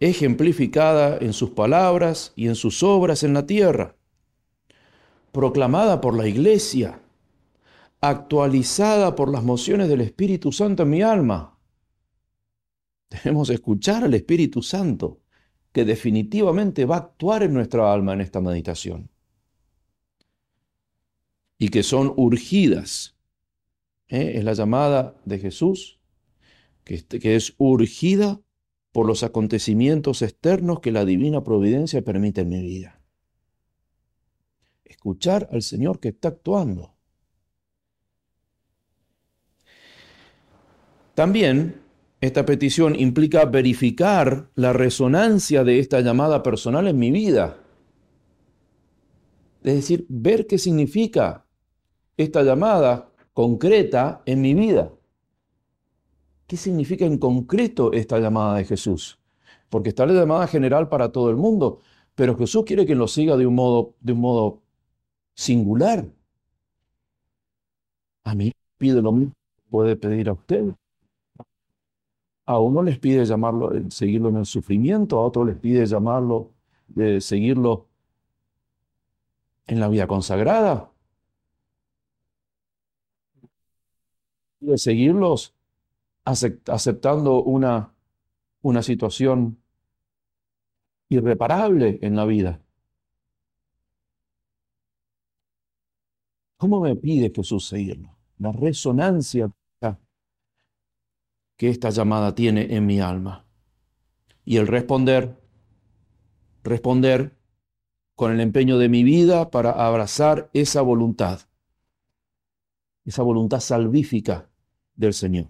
ejemplificada 0.00 1.18
en 1.18 1.32
sus 1.32 1.50
palabras 1.50 2.32
y 2.34 2.48
en 2.48 2.56
sus 2.56 2.82
obras 2.82 3.22
en 3.22 3.34
la 3.34 3.46
tierra, 3.46 3.97
proclamada 5.38 6.00
por 6.00 6.16
la 6.16 6.26
iglesia, 6.26 7.00
actualizada 8.00 9.14
por 9.14 9.30
las 9.30 9.44
mociones 9.44 9.88
del 9.88 10.00
Espíritu 10.00 10.50
Santo 10.50 10.82
en 10.82 10.90
mi 10.90 11.00
alma. 11.00 11.56
Debemos 13.08 13.48
escuchar 13.48 14.02
al 14.02 14.14
Espíritu 14.14 14.62
Santo, 14.62 15.20
que 15.70 15.84
definitivamente 15.84 16.84
va 16.86 16.96
a 16.96 16.98
actuar 16.98 17.44
en 17.44 17.54
nuestra 17.54 17.92
alma 17.92 18.14
en 18.14 18.20
esta 18.20 18.40
meditación 18.40 19.12
y 21.56 21.68
que 21.68 21.84
son 21.84 22.12
urgidas. 22.16 23.16
¿eh? 24.08 24.32
Es 24.34 24.42
la 24.42 24.54
llamada 24.54 25.14
de 25.24 25.38
Jesús, 25.38 26.00
que, 26.82 27.06
que 27.06 27.36
es 27.36 27.54
urgida 27.58 28.40
por 28.90 29.06
los 29.06 29.22
acontecimientos 29.22 30.20
externos 30.20 30.80
que 30.80 30.90
la 30.90 31.04
divina 31.04 31.44
providencia 31.44 32.02
permite 32.02 32.40
en 32.40 32.48
mi 32.48 32.60
vida. 32.60 32.97
Escuchar 34.88 35.48
al 35.52 35.62
Señor 35.62 36.00
que 36.00 36.08
está 36.08 36.28
actuando. 36.28 36.94
También 41.14 41.82
esta 42.20 42.44
petición 42.44 42.98
implica 42.98 43.44
verificar 43.44 44.50
la 44.54 44.72
resonancia 44.72 45.62
de 45.62 45.78
esta 45.78 46.00
llamada 46.00 46.42
personal 46.42 46.88
en 46.88 46.98
mi 46.98 47.10
vida. 47.10 47.58
Es 49.62 49.74
decir, 49.74 50.06
ver 50.08 50.46
qué 50.46 50.58
significa 50.58 51.44
esta 52.16 52.42
llamada 52.42 53.10
concreta 53.32 54.22
en 54.26 54.40
mi 54.40 54.54
vida. 54.54 54.92
¿Qué 56.46 56.56
significa 56.56 57.04
en 57.04 57.18
concreto 57.18 57.92
esta 57.92 58.18
llamada 58.18 58.56
de 58.56 58.64
Jesús? 58.64 59.20
Porque 59.68 59.90
está 59.90 60.06
la 60.06 60.14
llamada 60.14 60.46
general 60.46 60.88
para 60.88 61.12
todo 61.12 61.30
el 61.30 61.36
mundo, 61.36 61.80
pero 62.14 62.36
Jesús 62.36 62.64
quiere 62.64 62.86
que 62.86 62.94
lo 62.94 63.06
siga 63.06 63.36
de 63.36 63.46
un 63.46 63.54
modo, 63.54 63.94
de 64.00 64.12
un 64.12 64.20
modo 64.20 64.62
singular. 65.38 66.04
A 68.24 68.34
mí 68.34 68.52
pide 68.76 69.00
lo 69.00 69.12
mismo, 69.12 69.34
puede 69.70 69.94
pedir 69.94 70.28
a 70.28 70.32
usted. 70.32 70.74
A 72.44 72.58
uno 72.58 72.82
les 72.82 72.98
pide 72.98 73.24
llamarlo, 73.24 73.72
eh, 73.72 73.84
seguirlo 73.90 74.30
en 74.30 74.38
el 74.38 74.46
sufrimiento, 74.46 75.16
a 75.18 75.24
otro 75.24 75.44
les 75.44 75.56
pide 75.56 75.86
llamarlo, 75.86 76.50
de 76.88 77.20
seguirlo 77.20 77.86
en 79.68 79.78
la 79.78 79.88
vida 79.88 80.08
consagrada. 80.08 80.90
De 84.60 84.76
seguirlos 84.76 85.54
aceptando 86.24 87.44
una, 87.44 87.94
una 88.62 88.82
situación 88.82 89.56
irreparable 91.08 92.00
en 92.02 92.16
la 92.16 92.24
vida. 92.24 92.60
¿Cómo 96.58 96.80
me 96.80 96.96
pide 96.96 97.32
Jesús 97.34 97.66
seguirlo? 97.66 98.16
La 98.38 98.52
resonancia 98.52 99.50
que 101.56 101.68
esta 101.68 101.90
llamada 101.90 102.34
tiene 102.34 102.74
en 102.76 102.86
mi 102.86 103.00
alma. 103.00 103.44
Y 104.44 104.56
el 104.56 104.68
responder, 104.68 105.36
responder 106.62 107.36
con 108.14 108.32
el 108.32 108.40
empeño 108.40 108.78
de 108.78 108.88
mi 108.88 109.02
vida 109.02 109.50
para 109.50 109.72
abrazar 109.72 110.50
esa 110.52 110.82
voluntad, 110.82 111.40
esa 113.04 113.22
voluntad 113.22 113.60
salvífica 113.60 114.48
del 114.94 115.14
Señor. 115.14 115.48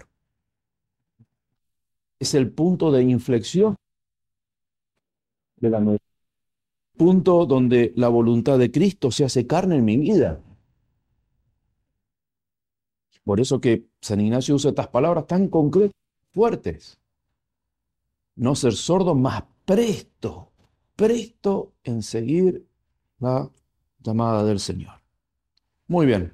Es 2.19 2.35
el 2.35 2.51
punto 2.51 2.91
de 2.91 3.03
inflexión 3.03 3.77
de 5.57 5.71
la 5.71 5.81
nueva. 5.81 6.01
Punto 6.97 7.47
donde 7.47 7.93
la 7.97 8.09
voluntad 8.09 8.59
de 8.59 8.73
Cristo 8.73 9.11
se 9.11 9.25
hace 9.25 9.47
carne 9.47 9.77
en 9.77 9.85
mi 9.85 9.99
vida. 9.99 10.43
Por 13.29 13.41
eso 13.41 13.61
que 13.61 13.85
San 14.01 14.23
Ignacio 14.23 14.55
usa 14.55 14.71
estas 14.71 14.89
palabras 14.89 15.27
tan 15.27 15.49
concretas, 15.49 15.95
fuertes. 16.33 16.99
No 18.37 18.55
ser 18.55 18.73
sordo, 18.73 19.15
más 19.15 19.45
presto, 19.67 20.51
presto 20.97 21.75
en 21.85 22.03
seguir 22.03 22.67
la 23.19 23.51
llamada 24.03 24.45
del 24.45 24.59
Señor. 24.59 25.03
Muy 25.89 26.07
bien. 26.07 26.33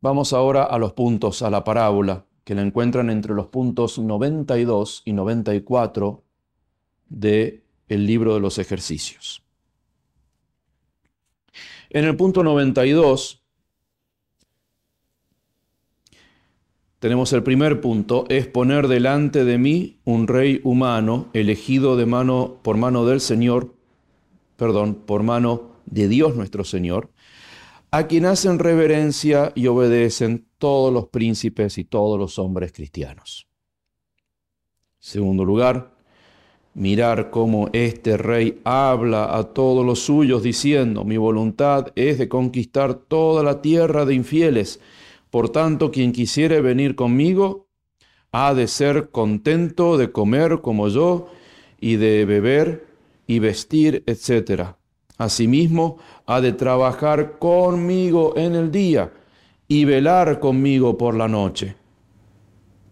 Vamos 0.00 0.32
ahora 0.32 0.64
a 0.64 0.78
los 0.78 0.94
puntos, 0.94 1.42
a 1.42 1.50
la 1.50 1.64
parábola, 1.64 2.24
que 2.42 2.54
la 2.54 2.62
encuentran 2.62 3.10
entre 3.10 3.34
los 3.34 3.48
puntos 3.48 3.98
92 3.98 5.02
y 5.04 5.12
94 5.12 6.24
del 7.10 7.62
el 7.88 8.06
libro 8.06 8.32
de 8.32 8.40
los 8.40 8.56
ejercicios. 8.56 9.42
En 11.90 12.06
el 12.06 12.16
punto 12.16 12.42
92 12.42 13.37
tenemos 16.98 17.32
el 17.32 17.42
primer 17.42 17.80
punto, 17.80 18.24
es 18.28 18.46
poner 18.46 18.88
delante 18.88 19.44
de 19.44 19.58
mí 19.58 19.98
un 20.04 20.26
rey 20.26 20.60
humano 20.64 21.28
elegido 21.32 21.96
de 21.96 22.06
mano 22.06 22.58
por 22.62 22.76
mano 22.76 23.06
del 23.06 23.20
Señor, 23.20 23.74
perdón, 24.56 24.94
por 24.94 25.22
mano 25.22 25.70
de 25.86 26.08
Dios 26.08 26.34
nuestro 26.34 26.64
Señor, 26.64 27.10
a 27.90 28.06
quien 28.06 28.26
hacen 28.26 28.58
reverencia 28.58 29.52
y 29.54 29.68
obedecen 29.68 30.46
todos 30.58 30.92
los 30.92 31.06
príncipes 31.06 31.78
y 31.78 31.84
todos 31.84 32.18
los 32.18 32.38
hombres 32.38 32.72
cristianos. 32.72 33.46
Segundo 34.98 35.44
lugar, 35.44 35.92
mirar 36.74 37.30
cómo 37.30 37.70
este 37.72 38.16
rey 38.16 38.60
habla 38.64 39.36
a 39.36 39.44
todos 39.44 39.86
los 39.86 40.00
suyos 40.00 40.42
diciendo, 40.42 41.04
mi 41.04 41.16
voluntad 41.16 41.92
es 41.94 42.18
de 42.18 42.28
conquistar 42.28 42.94
toda 42.94 43.44
la 43.44 43.62
tierra 43.62 44.04
de 44.04 44.14
infieles 44.14 44.80
por 45.30 45.50
tanto, 45.50 45.90
quien 45.90 46.12
quisiere 46.12 46.60
venir 46.60 46.94
conmigo, 46.94 47.68
ha 48.32 48.54
de 48.54 48.68
ser 48.68 49.10
contento 49.10 49.98
de 49.98 50.12
comer 50.12 50.60
como 50.60 50.88
yo 50.88 51.28
y 51.80 51.96
de 51.96 52.24
beber 52.24 52.86
y 53.26 53.38
vestir, 53.38 54.04
etc. 54.06 54.74
Asimismo, 55.16 55.98
ha 56.26 56.40
de 56.40 56.52
trabajar 56.52 57.38
conmigo 57.38 58.34
en 58.36 58.54
el 58.54 58.70
día 58.70 59.12
y 59.66 59.84
velar 59.84 60.40
conmigo 60.40 60.96
por 60.96 61.14
la 61.14 61.28
noche, 61.28 61.76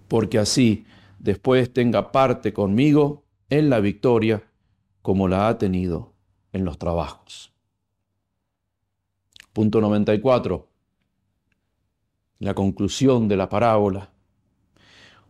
porque 0.09 0.39
así 0.39 0.85
después 1.19 1.73
tenga 1.73 2.13
parte 2.13 2.53
conmigo 2.53 3.25
en 3.49 3.71
la 3.71 3.81
victoria 3.81 4.43
como 5.01 5.29
la 5.29 5.49
ha 5.49 5.57
tenido 5.57 6.13
en 6.53 6.65
los 6.65 6.79
trabajos. 6.79 7.53
Punto 9.53 9.81
94 9.81 10.66
la 12.39 12.55
conclusión 12.55 13.29
de 13.29 13.37
la 13.37 13.49
parábola. 13.49 14.11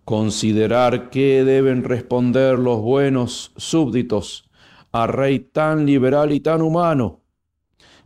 Considerar 0.05 1.11
qué 1.11 1.45
deben 1.45 1.85
responder 1.85 2.59
los 2.59 2.81
buenos 2.81 3.53
súbditos 3.57 4.49
a 4.93 5.07
rey 5.07 5.41
tan 5.41 5.85
liberal 5.85 6.33
y 6.33 6.41
tan 6.41 6.63
humano. 6.63 7.21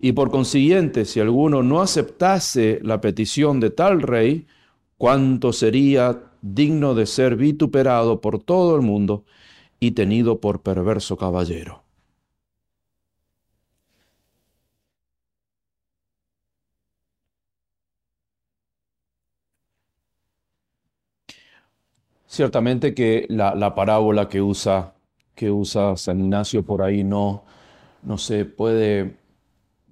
Y 0.00 0.12
por 0.12 0.30
consiguiente, 0.30 1.04
si 1.04 1.20
alguno 1.20 1.62
no 1.62 1.80
aceptase 1.80 2.80
la 2.82 3.00
petición 3.00 3.60
de 3.60 3.70
tal 3.70 4.00
rey, 4.00 4.46
cuánto 4.96 5.52
sería 5.52 6.22
digno 6.42 6.94
de 6.94 7.06
ser 7.06 7.36
vituperado 7.36 8.20
por 8.20 8.42
todo 8.42 8.76
el 8.76 8.82
mundo 8.82 9.24
y 9.78 9.92
tenido 9.92 10.40
por 10.40 10.62
perverso 10.62 11.16
caballero. 11.16 11.82
Ciertamente 22.40 22.94
que 22.94 23.26
la, 23.28 23.74
parábola 23.74 24.30
que 24.30 24.40
usa, 24.40 24.94
que 25.34 25.50
usa 25.50 25.94
San 25.98 26.20
Ignacio 26.20 26.64
por 26.64 26.80
ahí 26.80 27.04
no, 27.04 27.44
no 28.02 28.16
se 28.16 28.46
puede 28.46 29.18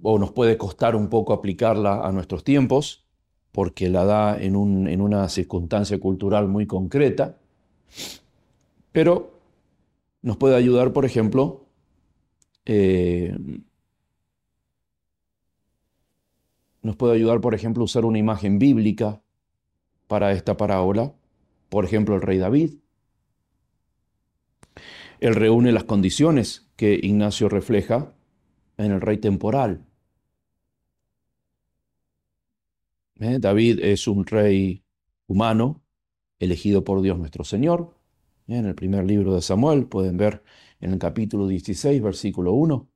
o 0.01 0.17
nos 0.17 0.31
puede 0.31 0.57
costar 0.57 0.95
un 0.95 1.09
poco 1.09 1.33
aplicarla 1.33 2.01
a 2.03 2.11
nuestros 2.11 2.43
tiempos, 2.43 3.05
porque 3.51 3.87
la 3.87 4.03
da 4.03 4.41
en, 4.41 4.55
una 4.55 5.29
circunstancia 5.29 5.99
cultural 5.99 6.47
muy 6.47 6.65
concreta, 6.65 7.37
pero 8.91 9.31
nos 10.23 10.35
puede 10.37 10.55
ayudar, 10.55 10.91
por 10.91 11.05
ejemplo, 11.05 11.67
eh, 12.65 13.37
nos 16.81 16.95
puede 16.95 17.13
ayudar, 17.13 17.41
por 17.41 17.53
ejemplo, 17.53 17.83
usar 17.83 18.05
una 18.05 18.17
imagen 18.17 18.57
bíblica 18.57 19.21
para 20.07 20.31
esta 20.31 20.57
parábola 20.57 21.13
por 21.69 21.85
ejemplo, 21.85 22.15
el 22.15 22.21
rey 22.21 22.37
David. 22.37 22.73
Él 25.19 25.35
reúne 25.35 25.71
las 25.71 25.83
condiciones 25.83 26.69
que 26.75 26.99
Ignacio 27.01 27.49
refleja 27.49 28.13
en 28.77 28.91
el 28.91 29.01
rey 29.01 29.17
temporal. 29.17 29.85
¿Eh? 33.19 33.37
David 33.39 33.79
es 33.81 34.07
un 34.07 34.25
rey 34.25 34.83
humano, 35.27 35.83
elegido 36.39 36.83
por 36.83 37.01
Dios 37.01 37.17
nuestro 37.17 37.43
Señor. 37.43 37.95
¿Eh? 38.47 38.57
En 38.57 38.65
el 38.65 38.75
primer 38.75 39.05
libro 39.05 39.35
de 39.35 39.41
Samuel 39.41 39.87
pueden 39.87 40.17
ver 40.17 40.43
en 40.79 40.93
el 40.93 40.99
capítulo 40.99 41.47
16, 41.47 42.01
versículo 42.01 42.53
1, 42.53 42.89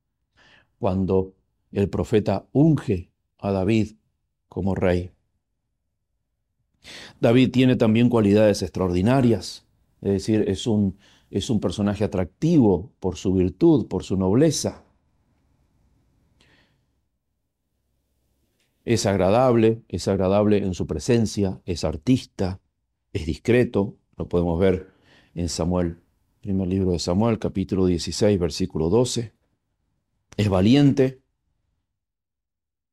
cuando 0.79 1.35
el 1.71 1.89
profeta 1.89 2.47
unge 2.53 3.11
a 3.39 3.51
David 3.51 3.97
como 4.47 4.75
rey. 4.75 5.11
David 7.19 7.51
tiene 7.51 7.75
también 7.75 8.09
cualidades 8.09 8.61
extraordinarias, 8.61 9.65
es 10.01 10.11
decir, 10.11 10.45
es 10.47 10.67
un, 10.67 10.97
es 11.29 11.49
un 11.49 11.59
personaje 11.59 12.03
atractivo 12.03 12.91
por 12.99 13.15
su 13.15 13.33
virtud, 13.33 13.87
por 13.87 14.03
su 14.03 14.17
nobleza. 14.17 14.83
Es 18.85 19.05
agradable, 19.05 19.81
es 19.87 20.07
agradable 20.09 20.57
en 20.57 20.73
su 20.73 20.85
presencia, 20.85 21.61
es 21.65 21.85
artista, 21.85 22.59
es 23.13 23.25
discreto, 23.25 23.97
lo 24.17 24.27
podemos 24.27 24.59
ver 24.59 24.91
en 25.35 25.47
Samuel, 25.47 26.01
primer 26.41 26.67
libro 26.67 26.91
de 26.91 26.99
Samuel, 26.99 27.39
capítulo 27.39 27.85
16, 27.85 28.37
versículo 28.37 28.89
12. 28.89 29.33
Es 30.35 30.49
valiente 30.49 31.21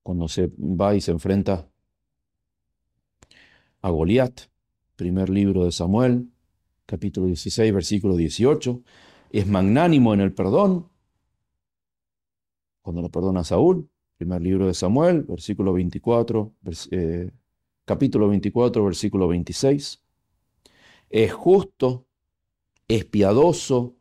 cuando 0.03 0.29
se 0.29 0.50
va 0.59 0.94
y 0.94 1.00
se 1.00 1.11
enfrenta 1.11 1.69
a 3.80 3.90
Goliat, 3.90 4.42
primer 4.96 5.30
libro 5.30 5.64
de 5.64 5.72
Samuel, 5.72 6.30
capítulo 6.86 7.26
16, 7.26 7.72
versículo 7.72 8.16
18. 8.16 8.82
Es 9.30 9.46
magnánimo 9.46 10.12
en 10.12 10.20
el 10.20 10.32
perdón, 10.32 10.88
cuando 12.82 13.02
lo 13.02 13.10
perdona 13.10 13.44
Saúl, 13.44 13.88
primer 14.16 14.42
libro 14.42 14.66
de 14.66 14.74
Samuel, 14.74 15.22
versículo 15.22 15.72
24, 15.72 16.52
eh, 16.90 17.30
capítulo 17.84 18.28
24, 18.28 18.84
versículo 18.84 19.28
26. 19.28 20.02
Es 21.08 21.32
justo, 21.32 22.06
es 22.88 23.04
piadoso, 23.04 23.94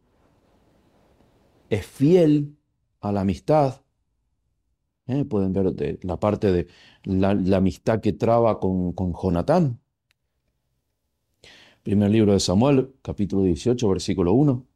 es 1.69 1.85
fiel 1.85 2.57
a 2.99 3.11
la 3.11 3.21
amistad. 3.21 3.81
Eh, 5.09 5.25
pueden 5.25 5.53
ver 5.53 5.73
la 6.03 6.19
parte 6.19 6.51
de 6.51 6.67
la, 7.03 7.31
amistad 7.57 7.99
que 7.99 8.13
traba 8.13 8.59
con, 8.59 8.93
con 8.93 9.11
Jonatán. 9.13 9.79
Primer 11.81 12.11
libro 12.11 12.33
de 12.33 12.39
Samuel, 12.39 12.93
capítulo 13.01 13.41
18, 13.41 13.89
versículo 13.89 14.33
1. 14.33 14.67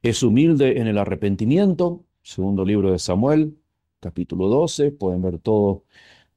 Es 0.00 0.22
humilde 0.22 0.80
en 0.80 0.86
el 0.86 0.96
arrepentimiento. 0.96 2.06
Segundo 2.22 2.64
libro 2.64 2.90
de 2.90 2.98
Samuel, 2.98 3.58
capítulo 4.00 4.48
12. 4.48 4.92
Pueden 4.92 5.20
ver 5.20 5.38
todo, 5.38 5.84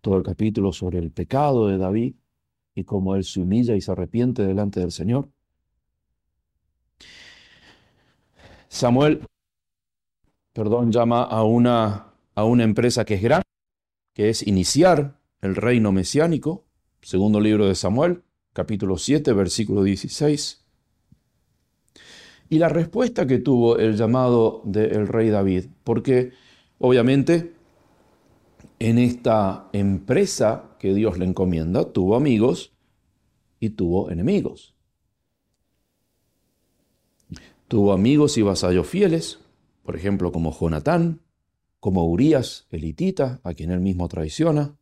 todo 0.02 0.18
el 0.18 0.24
capítulo 0.24 0.74
sobre 0.74 1.00
el 1.00 1.12
pecado 1.12 1.70
de 1.70 1.78
David 1.78 2.16
y 2.74 2.84
cómo 2.84 3.16
él 3.16 3.24
se 3.24 3.40
humilla 3.40 3.74
y 3.76 3.80
se 3.80 3.94
arrepiente 3.94 4.46
delante 4.46 4.82
del 4.82 4.92
Señor. 4.92 5.30
Samuel, 8.68 9.26
perdón, 10.52 10.92
llama 10.92 11.24
a 11.24 11.44
una, 11.46 12.15
a 12.36 12.44
una 12.44 12.64
empresa 12.64 13.06
que 13.06 13.16
es 13.16 13.22
grande, 13.22 13.46
que 14.14 14.30
es 14.30 14.46
iniciar 14.46 15.20
el 15.42 15.56
reino 15.56 15.92
mesiánico. 15.92 16.66
Segundo 17.02 17.40
libro 17.40 17.68
de 17.68 17.76
Samuel, 17.76 18.24
capítulo 18.54 18.98
7, 18.98 19.34
versículo 19.34 19.84
16. 19.84 20.66
Y 22.50 22.60
la 22.60 22.70
respuesta 22.70 23.26
que 23.26 23.40
tuvo 23.40 23.78
el 23.78 23.96
llamado 23.96 24.62
del 24.66 25.08
rey 25.08 25.30
David, 25.30 25.66
porque 25.84 26.34
obviamente 26.78 27.54
en 28.80 28.98
esta 29.00 29.70
empresa 29.72 30.76
que 30.78 30.94
Dios 30.94 31.18
le 31.18 31.26
encomienda, 31.26 31.92
tuvo 31.92 32.16
amigos 32.16 32.74
y 33.60 33.70
tuvo 33.72 34.12
enemigos. 34.12 34.76
Tuvo 37.68 37.94
amigos 37.94 38.38
y 38.38 38.42
vasallos 38.42 38.88
fieles, 38.88 39.40
por 39.84 39.96
ejemplo, 39.96 40.32
como 40.32 40.52
Jonatán, 40.52 41.22
como 41.86 42.08
Urias, 42.08 42.66
elitita, 42.72 43.42
a 43.44 43.54
quien 43.54 43.70
él 43.70 43.80
mismo 43.80 44.08
traiciona, 44.08 44.76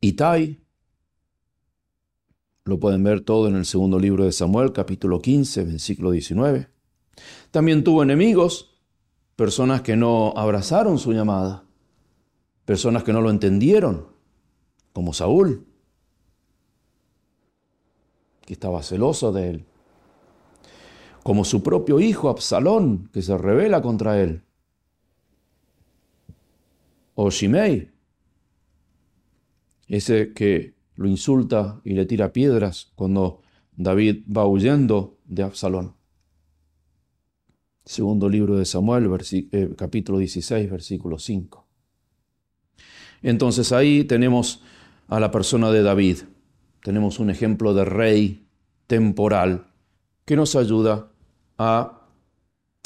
Itai, 0.00 0.60
lo 2.62 2.78
pueden 2.78 3.02
ver 3.02 3.22
todo 3.22 3.48
en 3.48 3.56
el 3.56 3.64
segundo 3.64 3.98
libro 3.98 4.24
de 4.24 4.30
Samuel, 4.30 4.72
capítulo 4.72 5.20
15, 5.20 5.64
versículo 5.64 6.12
19. 6.12 6.68
También 7.50 7.82
tuvo 7.82 8.04
enemigos, 8.04 8.78
personas 9.34 9.82
que 9.82 9.96
no 9.96 10.32
abrazaron 10.36 11.00
su 11.00 11.12
llamada, 11.12 11.64
personas 12.64 13.02
que 13.02 13.12
no 13.12 13.20
lo 13.20 13.30
entendieron, 13.30 14.06
como 14.92 15.14
Saúl, 15.14 15.66
que 18.42 18.52
estaba 18.52 18.84
celoso 18.84 19.32
de 19.32 19.50
él, 19.50 19.66
como 21.26 21.44
su 21.44 21.60
propio 21.60 21.98
hijo 21.98 22.28
Absalón, 22.28 23.10
que 23.12 23.20
se 23.20 23.36
revela 23.36 23.82
contra 23.82 24.22
él, 24.22 24.42
o 27.16 27.30
Shimei, 27.30 27.90
ese 29.88 30.32
que 30.34 30.76
lo 30.94 31.08
insulta 31.08 31.80
y 31.82 31.94
le 31.94 32.06
tira 32.06 32.32
piedras 32.32 32.92
cuando 32.94 33.40
David 33.76 34.22
va 34.30 34.46
huyendo 34.46 35.18
de 35.24 35.42
Absalón. 35.42 35.96
Segundo 37.84 38.28
libro 38.28 38.56
de 38.56 38.64
Samuel, 38.64 39.10
eh, 39.32 39.74
capítulo 39.76 40.18
16, 40.18 40.70
versículo 40.70 41.18
5. 41.18 41.66
Entonces 43.22 43.72
ahí 43.72 44.04
tenemos 44.04 44.62
a 45.08 45.18
la 45.18 45.32
persona 45.32 45.72
de 45.72 45.82
David. 45.82 46.18
Tenemos 46.84 47.18
un 47.18 47.30
ejemplo 47.30 47.74
de 47.74 47.84
rey 47.84 48.46
temporal 48.86 49.72
que 50.24 50.36
nos 50.36 50.54
ayuda 50.54 51.10
a 51.58 52.02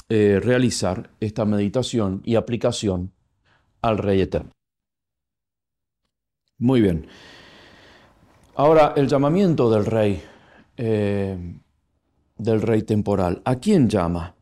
eh, 0.09 0.41
realizar 0.43 1.11
esta 1.21 1.45
meditación 1.45 2.23
y 2.25 2.35
aplicación 2.35 3.13
al 3.83 3.99
rey 3.99 4.21
eterno. 4.21 4.51
Muy 6.59 6.81
bien. 6.81 7.07
Ahora, 8.57 8.93
el 8.97 9.09
llamamiento 9.09 9.71
del 9.71 9.87
rey, 9.87 10.23
eh, 10.77 11.39
del 12.37 12.61
rey 12.61 12.83
temporal, 12.83 13.41
¿a 13.45 13.57
quién 13.57 13.89
llama? 13.89 14.35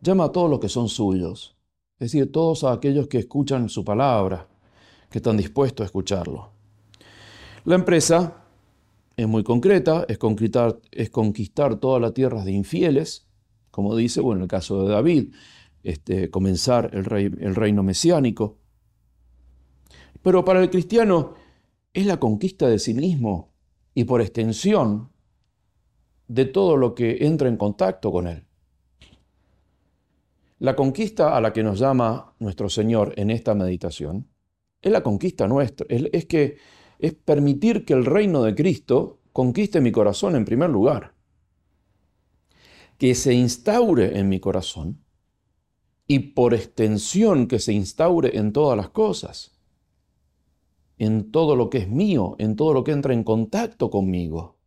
Llama 0.00 0.24
a 0.24 0.32
todos 0.32 0.50
los 0.50 0.58
que 0.58 0.68
son 0.68 0.88
suyos, 0.88 1.56
es 1.98 2.12
decir, 2.12 2.32
todos 2.32 2.64
aquellos 2.64 3.06
que 3.06 3.18
escuchan 3.18 3.68
su 3.68 3.84
palabra, 3.84 4.48
que 5.10 5.18
están 5.18 5.36
dispuestos 5.36 5.84
a 5.84 5.86
escucharlo. 5.86 6.50
La 7.64 7.74
empresa 7.74 8.42
es 9.16 9.28
muy 9.28 9.44
concreta, 9.44 10.06
es 10.08 10.16
conquistar, 10.16 10.80
es 10.90 11.10
conquistar 11.10 11.76
todas 11.76 12.00
las 12.00 12.14
tierras 12.14 12.44
de 12.44 12.52
infieles, 12.52 13.26
como 13.70 13.96
dice, 13.96 14.20
bueno, 14.20 14.40
en 14.40 14.42
el 14.42 14.48
caso 14.48 14.82
de 14.82 14.92
David, 14.92 15.34
este, 15.82 16.30
comenzar 16.30 16.90
el, 16.92 17.04
reino 17.54 17.82
mesiánico. 17.82 18.58
Pero 20.22 20.44
para 20.44 20.60
el 20.60 20.70
cristiano 20.70 21.34
es 21.92 22.06
la 22.06 22.20
conquista 22.20 22.68
de 22.68 22.78
sí 22.78 22.94
mismo 22.94 23.52
y 23.94 24.04
por 24.04 24.20
extensión 24.20 25.10
de 26.28 26.44
todo 26.44 26.76
lo 26.76 26.94
que 26.94 27.26
entra 27.26 27.48
en 27.48 27.56
contacto 27.56 28.12
con 28.12 28.26
Él. 28.26 28.44
La 30.58 30.76
conquista 30.76 31.36
a 31.36 31.40
la 31.40 31.52
que 31.52 31.62
nos 31.62 31.78
llama 31.78 32.34
nuestro 32.38 32.68
Señor 32.68 33.14
en 33.16 33.30
esta 33.30 33.54
meditación 33.54 34.28
es 34.82 34.92
la 34.92 35.02
conquista 35.02 35.48
nuestra, 35.48 35.86
es 35.88 36.26
que 36.26 36.58
es 36.98 37.14
permitir 37.14 37.86
que 37.86 37.94
el 37.94 38.04
reino 38.04 38.42
de 38.42 38.54
Cristo 38.54 39.20
conquiste 39.32 39.80
mi 39.80 39.90
corazón 39.90 40.36
en 40.36 40.44
primer 40.44 40.68
lugar, 40.68 41.14
que 43.00 43.16
se 43.16 43.34
instaure 43.34 44.16
en 44.16 44.28
mi 44.28 44.38
corazón 44.38 45.04
y 46.06 46.20
por 46.20 46.54
extensión 46.54 47.48
que 47.48 47.58
se 47.58 47.72
instaure 47.72 48.38
en 48.38 48.52
todas 48.52 48.76
las 48.76 48.90
cosas 48.90 49.60
en 51.00 51.32
todo 51.32 51.56
lo 51.56 51.70
que 51.70 51.78
es 51.78 51.88
mío, 51.88 52.36
en 52.38 52.56
todo 52.56 52.74
lo 52.74 52.84
que 52.84 52.92
entra 52.92 53.14
en 53.14 53.24
contacto 53.24 53.88
conmigo. 53.88 54.58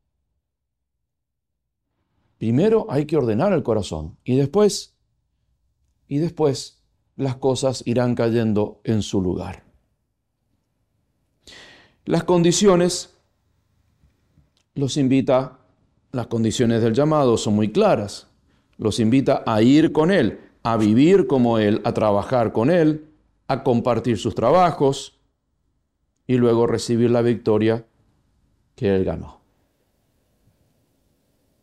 Primero 2.40 2.88
hay 2.90 3.06
que 3.06 3.16
ordenar 3.16 3.54
el 3.54 3.62
corazón 3.62 4.18
y 4.24 4.36
después, 4.36 4.98
y 6.08 6.18
después 6.18 6.84
las 7.16 7.36
cosas 7.36 7.84
irán 7.86 8.16
cayendo 8.16 8.82
en 8.84 9.04
su 9.04 9.22
lugar. 9.22 9.64
Las 12.06 12.24
condiciones 12.24 13.16
los 14.74 14.98
invita, 14.98 15.63
las 16.14 16.28
condiciones 16.28 16.82
del 16.82 16.94
llamado 16.94 17.38
son 17.38 17.56
muy 17.56 17.72
claras. 17.72 18.28
Los 18.78 19.00
invita 19.00 19.44
a 19.46 19.62
ir 19.62 19.92
con 19.92 20.12
Él, 20.12 20.40
a 20.64 20.78
vivir 20.78 21.28
como 21.28 21.58
Él, 21.58 21.82
a 21.84 21.94
trabajar 21.94 22.54
con 22.54 22.70
Él, 22.70 23.10
a 23.48 23.64
compartir 23.64 24.18
sus 24.18 24.34
trabajos, 24.34 25.20
y 26.28 26.38
luego 26.38 26.68
recibir 26.68 27.12
la 27.12 27.22
victoria 27.22 27.86
que 28.76 28.96
él 28.96 29.04
ganó. 29.04 29.42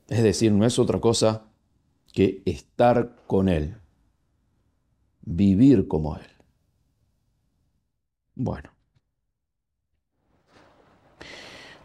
Es 0.09 0.23
decir, 0.23 0.53
no 0.53 0.67
es 0.67 0.79
otra 0.79 1.01
cosa 1.01 1.45
que 2.13 2.43
estar 2.45 3.17
con 3.27 3.49
Él, 3.49 3.77
vivir 5.23 5.87
como 5.87 6.17
Él. 6.17 6.27
Bueno. 8.35 8.71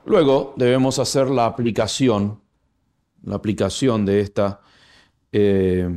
Luego 0.06 0.54
debemos 0.58 1.00
hacer 1.00 1.30
la 1.30 1.46
aplicación, 1.46 2.42
la 3.26 3.36
aplicación 3.36 4.06
de, 4.06 4.22
esta, 4.22 4.62
eh, 5.32 5.90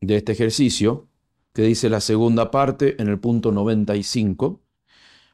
de 0.00 0.16
este 0.16 0.32
ejercicio, 0.32 1.08
que 1.52 1.62
dice 1.62 1.88
la 1.88 2.00
segunda 2.00 2.50
parte 2.50 3.00
en 3.00 3.08
el 3.08 3.18
punto 3.18 3.52
95 3.52 4.62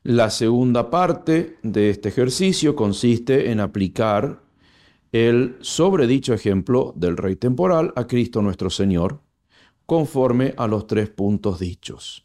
la 0.05 0.31
segunda 0.31 0.91
parte 0.91 1.59
de 1.63 1.91
este 1.91 2.09
ejercicio 2.09 2.77
consiste 2.77 3.51
en 3.51 3.61
aplicar 3.61 4.41
el 5.11 5.57
sobredicho 5.61 6.33
ejemplo 6.33 6.95
del 6.97 7.17
Rey 7.17 7.37
temporal 7.37 7.93
a 7.97 8.07
Cristo 8.07 8.41
nuestro 8.41 8.71
Señor, 8.71 9.21
conforme 9.87 10.55
a 10.57 10.67
los 10.67 10.87
tres 10.87 11.11
puntos 11.11 11.59
dichos. 11.59 12.25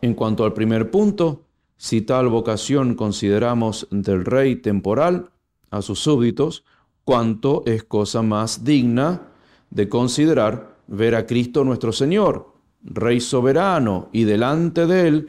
En 0.00 0.14
cuanto 0.14 0.44
al 0.44 0.54
primer 0.54 0.90
punto, 0.90 1.44
si 1.76 2.02
tal 2.02 2.28
vocación 2.28 2.94
consideramos 2.94 3.88
del 3.90 4.24
Rey 4.24 4.56
temporal 4.56 5.32
a 5.70 5.82
sus 5.82 6.00
súbditos, 6.00 6.64
cuánto 7.04 7.62
es 7.66 7.84
cosa 7.84 8.22
más 8.22 8.64
digna 8.64 9.28
de 9.70 9.88
considerar 9.88 10.76
ver 10.86 11.14
a 11.14 11.26
Cristo 11.26 11.64
nuestro 11.64 11.92
Señor, 11.92 12.52
Rey 12.82 13.20
soberano, 13.20 14.08
y 14.12 14.24
delante 14.24 14.86
de 14.86 15.08
él 15.08 15.26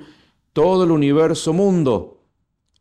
todo 0.54 0.84
el 0.84 0.92
universo 0.92 1.54
mundo, 1.54 2.20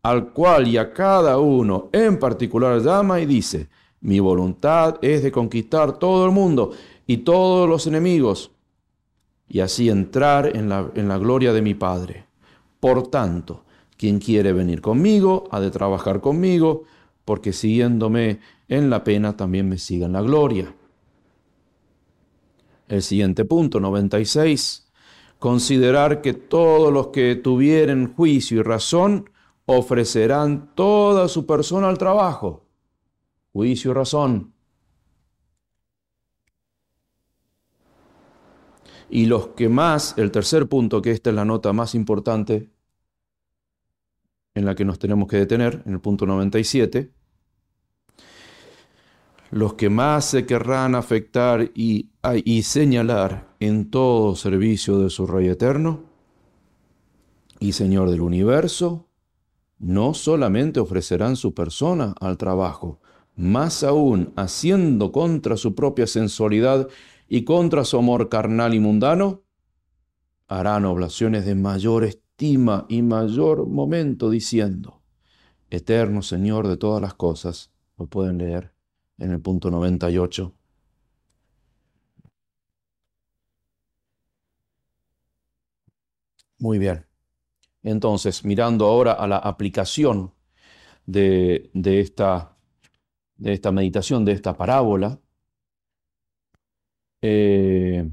al 0.03 0.33
cual 0.33 0.67
y 0.67 0.77
a 0.77 0.93
cada 0.93 1.39
uno 1.39 1.91
en 1.93 2.19
particular 2.19 2.81
llama 2.81 3.21
y 3.21 3.27
dice, 3.27 3.69
mi 4.01 4.19
voluntad 4.19 4.97
es 5.03 5.23
de 5.23 5.31
conquistar 5.31 5.99
todo 5.99 6.25
el 6.25 6.33
mundo 6.33 6.73
y 7.07 7.19
todos 7.19 7.69
los 7.69 7.87
enemigos, 7.87 8.51
y 9.49 9.61
así 9.61 9.91
entrar 9.91 10.57
en 10.57 10.69
la, 10.69 10.91
en 10.95 11.09
la 11.09 11.19
gloria 11.19 11.53
de 11.53 11.61
mi 11.61 11.75
Padre. 11.75 12.27
Por 12.79 13.09
tanto, 13.09 13.65
quien 13.99 14.19
quiere 14.19 14.55
venir 14.55 14.81
conmigo 14.81 15.45
ha 15.51 15.61
de 15.61 15.71
trabajar 15.71 16.21
conmigo, 16.21 16.85
porque 17.25 17.53
siguiéndome 17.53 18.41
en 18.69 18.91
la 18.91 19.05
pena 19.05 19.37
también 19.37 19.69
me 19.69 19.79
siga 19.79 20.07
en 20.07 20.13
la 20.13 20.23
gloria. 20.23 20.75
El 22.89 23.03
siguiente 23.03 23.45
punto, 23.45 23.81
96 23.81 24.91
considerar 25.41 26.21
que 26.21 26.35
todos 26.35 26.93
los 26.93 27.09
que 27.09 27.35
tuvieren 27.35 28.15
juicio 28.15 28.61
y 28.61 28.63
razón 28.63 29.31
ofrecerán 29.65 30.71
toda 30.77 31.27
su 31.27 31.47
persona 31.47 31.89
al 31.89 31.99
trabajo. 31.99 32.67
Juicio 33.53 33.91
y 33.91 33.95
razón. 33.95 34.53
Y 39.09 39.27
los 39.27 39.49
que 39.49 39.69
más, 39.69 40.15
el 40.19 40.31
tercer 40.31 40.69
punto, 40.69 41.03
que 41.03 41.11
esta 41.11 41.31
es 41.31 41.37
la 41.37 41.45
nota 41.45 41.73
más 41.73 41.97
importante 41.97 42.71
en 44.55 44.65
la 44.65 44.75
que 44.75 44.85
nos 44.85 44.99
tenemos 44.99 45.29
que 45.29 45.37
detener, 45.37 45.83
en 45.87 45.95
el 45.95 46.01
punto 46.01 46.27
97, 46.27 47.13
los 49.51 49.75
que 49.75 49.91
más 49.91 50.27
se 50.27 50.47
querrán 50.47 50.95
afectar 50.95 51.71
y, 51.75 52.11
y 52.45 52.63
señalar 52.63 53.49
en 53.59 53.91
todo 53.91 54.37
servicio 54.37 54.99
de 55.01 55.11
su 55.11 55.27
Rey 55.27 55.49
eterno 55.49 56.05
y 57.59 57.73
Señor 57.73 58.11
del 58.11 58.21
universo, 58.21 59.09
no 59.79 60.15
solamente 60.15 60.81
ofrecerán 60.81 61.37
su 61.37 61.53
persona 61.53 62.15
al 62.21 62.37
trabajo, 62.37 63.01
más 63.35 63.83
aún 63.83 64.33
haciendo 64.37 65.13
contra 65.13 65.57
su 65.57 65.75
propia 65.75 66.07
sensualidad 66.07 66.89
y 67.29 67.45
contra 67.45 67.85
su 67.85 67.99
amor 67.99 68.29
carnal 68.29 68.75
y 68.75 68.81
mundano, 68.81 69.43
harán 70.49 70.85
oblaciones 70.85 71.47
de 71.47 71.55
mayor 71.55 72.05
y 72.43 73.03
mayor 73.03 73.67
momento 73.67 74.31
diciendo, 74.31 75.03
Eterno 75.71 76.23
Señor 76.23 76.69
de 76.69 76.77
todas 76.77 77.03
las 77.03 77.15
cosas, 77.15 77.71
lo 77.99 78.07
pueden 78.07 78.39
leer 78.39 78.73
en 79.19 79.33
el 79.33 79.41
punto 79.41 79.71
98. 79.71 80.55
Muy 86.59 86.79
bien. 86.79 87.07
Entonces, 87.83 88.45
mirando 88.45 88.87
ahora 88.87 89.13
a 89.13 89.27
la 89.27 89.39
aplicación 89.39 90.35
de, 91.07 91.71
esta, 91.75 92.57
de 93.37 93.53
esta, 93.55 93.73
meditación, 93.73 94.25
de 94.25 94.33
esta 94.33 94.57
parábola, 94.57 95.21
eh, 97.23 98.11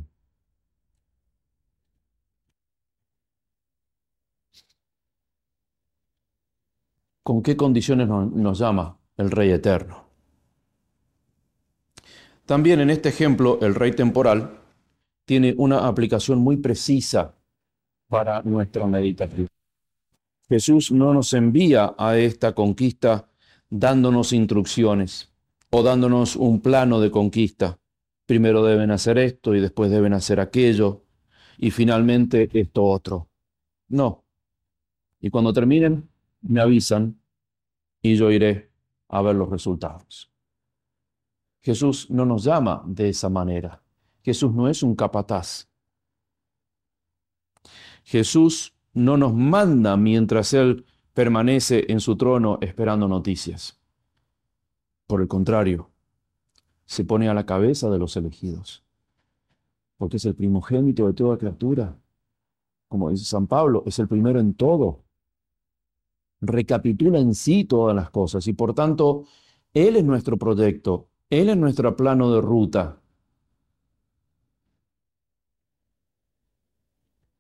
¿con 7.28 7.44
qué 7.44 7.58
condiciones 7.58 8.08
nos 8.08 8.58
llama 8.58 8.98
el 9.18 9.30
Rey 9.30 9.50
Eterno? 9.50 10.06
También 12.46 12.80
en 12.80 12.90
este 12.90 13.10
ejemplo, 13.10 13.60
el 13.62 13.76
rey 13.76 13.92
temporal 13.92 14.62
tiene 15.26 15.54
una 15.58 15.88
aplicación 15.90 16.40
muy 16.40 16.56
precisa 16.56 17.36
para 18.08 18.42
nuestra 18.44 18.88
meditación. 18.88 19.50
Jesús 20.48 20.94
no 20.94 21.14
nos 21.14 21.34
envía 21.34 21.96
a 21.98 22.18
esta 22.18 22.56
conquista 22.56 23.30
dándonos 23.70 24.32
instrucciones 24.32 25.30
o 25.70 25.84
dándonos 25.84 26.38
un 26.38 26.62
plano 26.62 27.02
de 27.02 27.12
conquista. 27.12 27.78
Primero 28.26 28.64
deben 28.64 28.90
hacer 28.92 29.18
esto 29.18 29.54
y 29.54 29.60
después 29.60 29.92
deben 29.92 30.14
hacer 30.14 30.40
aquello 30.40 31.04
y 31.58 31.72
finalmente 31.72 32.50
esto 32.54 32.86
otro. 32.86 33.28
No. 33.90 34.24
Y 35.20 35.30
cuando 35.30 35.52
terminen, 35.52 36.08
me 36.42 36.62
avisan 36.62 37.17
y 38.12 38.16
yo 38.16 38.32
iré 38.32 38.72
a 39.10 39.22
ver 39.22 39.36
los 39.36 39.50
resultados. 39.50 40.32
Jesús 41.62 42.10
no 42.10 42.26
nos 42.26 42.44
llama 42.44 42.84
de 42.86 43.10
esa 43.10 43.30
manera. 43.30 43.84
Jesús 44.22 44.54
no 44.54 44.68
es 44.68 44.84
un 44.84 44.96
capataz. 44.96 45.70
Jesús 48.04 48.74
no 48.94 49.18
nos 49.18 49.34
manda 49.34 49.98
mientras 49.98 50.54
Él 50.54 50.86
permanece 51.14 51.86
en 51.92 52.00
su 52.00 52.16
trono 52.16 52.58
esperando 52.62 53.08
noticias. 53.08 53.80
Por 55.08 55.22
el 55.22 55.28
contrario, 55.28 55.90
se 56.86 57.04
pone 57.04 57.28
a 57.28 57.34
la 57.34 57.46
cabeza 57.46 57.90
de 57.90 58.00
los 58.00 58.16
elegidos, 58.16 58.84
porque 59.98 60.18
es 60.18 60.26
el 60.26 60.36
primogénito 60.36 61.08
de 61.08 61.14
toda 61.14 61.38
criatura. 61.38 61.98
Como 62.88 63.10
dice 63.10 63.26
San 63.26 63.48
Pablo, 63.48 63.84
es 63.86 64.00
el 64.00 64.08
primero 64.08 64.40
en 64.40 64.54
todo. 64.54 65.04
Recapitula 66.42 67.20
en 67.20 67.34
sí 67.36 67.66
todas 67.66 67.96
las 67.96 68.10
cosas 68.10 68.48
y 68.48 68.54
por 68.54 68.74
tanto, 68.74 69.26
Él 69.74 69.96
es 69.96 70.04
nuestro 70.04 70.38
proyecto, 70.38 71.10
él 71.30 71.50
es 71.50 71.58
nuestro 71.58 71.96
plano 71.96 72.32
de 72.32 72.42
ruta. 72.42 73.02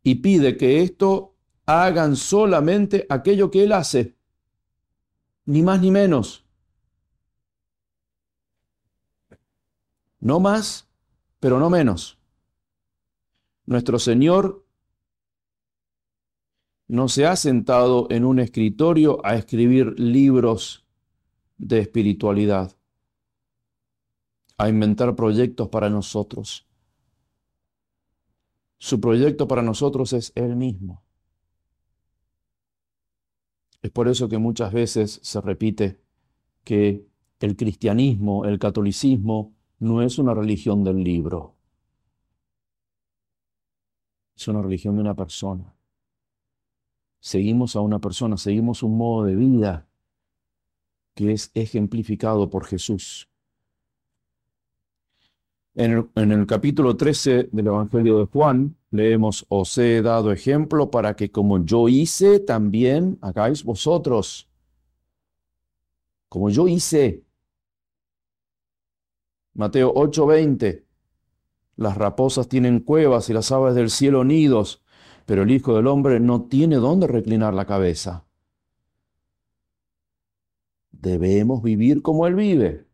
Y 0.03 0.15
pide 0.15 0.57
que 0.57 0.81
esto 0.83 1.36
hagan 1.65 2.15
solamente 2.15 3.05
aquello 3.10 3.51
que 3.51 3.63
Él 3.63 3.71
hace, 3.73 4.17
ni 5.45 5.62
más 5.62 5.81
ni 5.81 5.91
menos. 5.91 6.45
No 10.19 10.39
más, 10.39 10.89
pero 11.39 11.60
no 11.60 11.69
menos. 11.69 12.17
Nuestro 13.65 13.99
Señor 13.99 14.65
no 16.88 17.10
se 17.10 17.26
ha 17.26 17.36
sentado 17.36 18.08
en 18.10 18.23
un 18.23 18.39
escritorio 18.39 19.26
a 19.26 19.36
escribir 19.36 20.00
libros 20.00 20.86
de 21.58 21.80
espiritualidad 21.80 22.78
a 24.58 24.69
inventar 24.69 25.15
proyectos 25.15 25.69
para 25.69 25.89
nosotros. 25.89 26.67
Su 28.80 29.00
proyecto 29.00 29.47
para 29.47 29.62
nosotros 29.62 30.13
es 30.13 30.32
Él 30.36 30.56
mismo. 30.56 31.04
Es 33.82 33.91
por 33.91 34.08
eso 34.08 34.28
que 34.28 34.38
muchas 34.38 34.73
veces 34.73 35.19
se 35.21 35.41
repite 35.41 36.00
que 36.63 37.06
el 37.39 37.56
cristianismo, 37.56 38.45
el 38.45 38.58
catolicismo, 38.58 39.54
no 39.80 40.02
es 40.02 40.17
una 40.17 40.34
religión 40.34 40.84
del 40.84 41.04
libro. 41.04 41.56
Es 44.36 44.47
una 44.47 44.62
religión 44.62 44.95
de 44.95 45.02
una 45.02 45.15
persona. 45.15 45.76
Seguimos 47.19 47.75
a 47.75 47.82
una 47.82 47.99
persona, 47.99 48.38
seguimos 48.38 48.84
un 48.84 48.97
modo 48.97 49.25
de 49.25 49.36
vida 49.36 49.88
que 51.13 51.32
es 51.32 51.51
ejemplificado 51.56 52.49
por 52.49 52.65
Jesús. 52.65 53.27
En 55.73 56.10
el, 56.15 56.47
capítulo 56.47 56.97
13 56.97 57.49
del 57.51 57.67
Evangelio 57.67 58.17
de 58.17 58.25
Juan 58.25 58.75
leemos, 58.89 59.45
os 59.47 59.77
he 59.77 60.01
dado 60.01 60.32
ejemplo 60.32 60.89
para 60.89 61.15
que 61.15 61.30
como 61.30 61.63
yo 61.63 61.88
hice, 61.88 62.39
también 62.39 63.19
hagáis 63.21 63.63
vosotros. 63.63 64.49
Como 66.30 66.49
yo 66.49 66.67
hice. 66.67 67.23
Mateo 69.53 69.93
8:20. 69.93 70.84
Las 71.75 71.95
raposas 71.95 72.47
tienen 72.47 72.80
cuevas 72.80 73.30
y 73.30 73.34
las 73.34 73.51
aves 73.51 73.75
del 73.75 73.91
cielo 73.91 74.23
nidos, 74.23 74.84
pero 75.27 75.43
el 75.43 75.51
Hijo 75.51 75.75
del 75.75 75.87
Hombre 75.87 76.21
no 76.21 76.43
tiene 76.43 76.77
dónde 76.77 77.05
reclinar 77.05 77.53
la 77.53 77.65
cabeza. 77.65 78.25
Debemos 80.89 81.61
vivir 81.61 82.01
como 82.01 82.25
Él 82.27 82.35
vive 82.35 82.87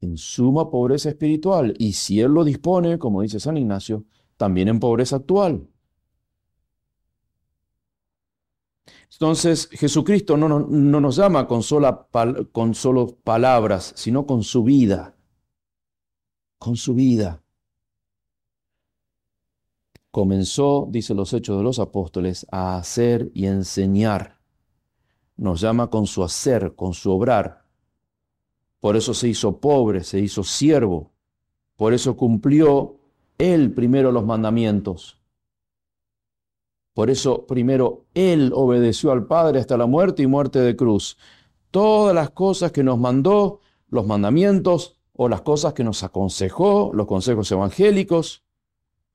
en 0.00 0.16
suma 0.16 0.70
pobreza 0.70 1.10
espiritual 1.10 1.74
y 1.78 1.92
si 1.92 2.22
Él 2.22 2.32
lo 2.32 2.42
dispone, 2.42 2.98
como 2.98 3.20
dice 3.20 3.38
San 3.38 3.58
Ignacio, 3.58 4.06
también 4.38 4.68
en 4.68 4.80
pobreza 4.80 5.16
actual. 5.16 5.68
Entonces 9.12 9.68
Jesucristo 9.72 10.38
no, 10.38 10.48
no, 10.48 11.00
nos 11.02 11.16
llama 11.16 11.46
con, 11.46 11.62
sola, 11.62 12.08
con 12.50 12.74
solo 12.74 13.18
palabras, 13.22 13.92
sino 13.94 14.24
con 14.24 14.42
su 14.42 14.64
vida, 14.64 15.14
con 16.58 16.76
su 16.76 16.94
vida. 16.94 17.41
Comenzó, 20.12 20.86
dice 20.88 21.14
los 21.14 21.32
Hechos 21.32 21.58
de 21.58 21.64
los 21.64 21.80
Apóstoles, 21.80 22.46
a 22.52 22.76
hacer 22.76 23.32
y 23.34 23.46
enseñar. 23.46 24.38
Nos 25.36 25.60
llama 25.60 25.90
con 25.90 26.06
su 26.06 26.22
hacer, 26.22 26.76
con 26.76 26.94
su 26.94 27.10
obrar 27.10 27.62
por 28.82 28.96
eso 28.96 29.14
se 29.14 29.28
hizo 29.28 29.58
pobre, 29.58 30.02
se 30.02 30.18
hizo 30.18 30.42
siervo. 30.42 31.12
Por 31.76 31.94
eso 31.94 32.16
cumplió 32.16 32.96
él 33.38 33.72
primero 33.72 34.10
los 34.10 34.26
mandamientos. 34.26 35.20
Por 36.92 37.08
eso 37.08 37.46
primero 37.46 38.06
Él 38.12 38.50
obedeció 38.52 39.12
al 39.12 39.28
Padre 39.28 39.60
hasta 39.60 39.76
la 39.76 39.86
muerte 39.86 40.24
y 40.24 40.26
muerte 40.26 40.58
de 40.58 40.74
cruz. 40.74 41.16
Todas 41.70 42.12
las 42.12 42.30
cosas 42.30 42.72
que 42.72 42.82
nos 42.82 42.98
mandó, 42.98 43.60
los 43.88 44.04
mandamientos 44.04 44.96
o 45.12 45.28
las 45.28 45.42
cosas 45.42 45.74
que 45.74 45.84
nos 45.84 46.02
aconsejó, 46.02 46.90
los 46.92 47.06
consejos 47.06 47.52
evangélicos, 47.52 48.42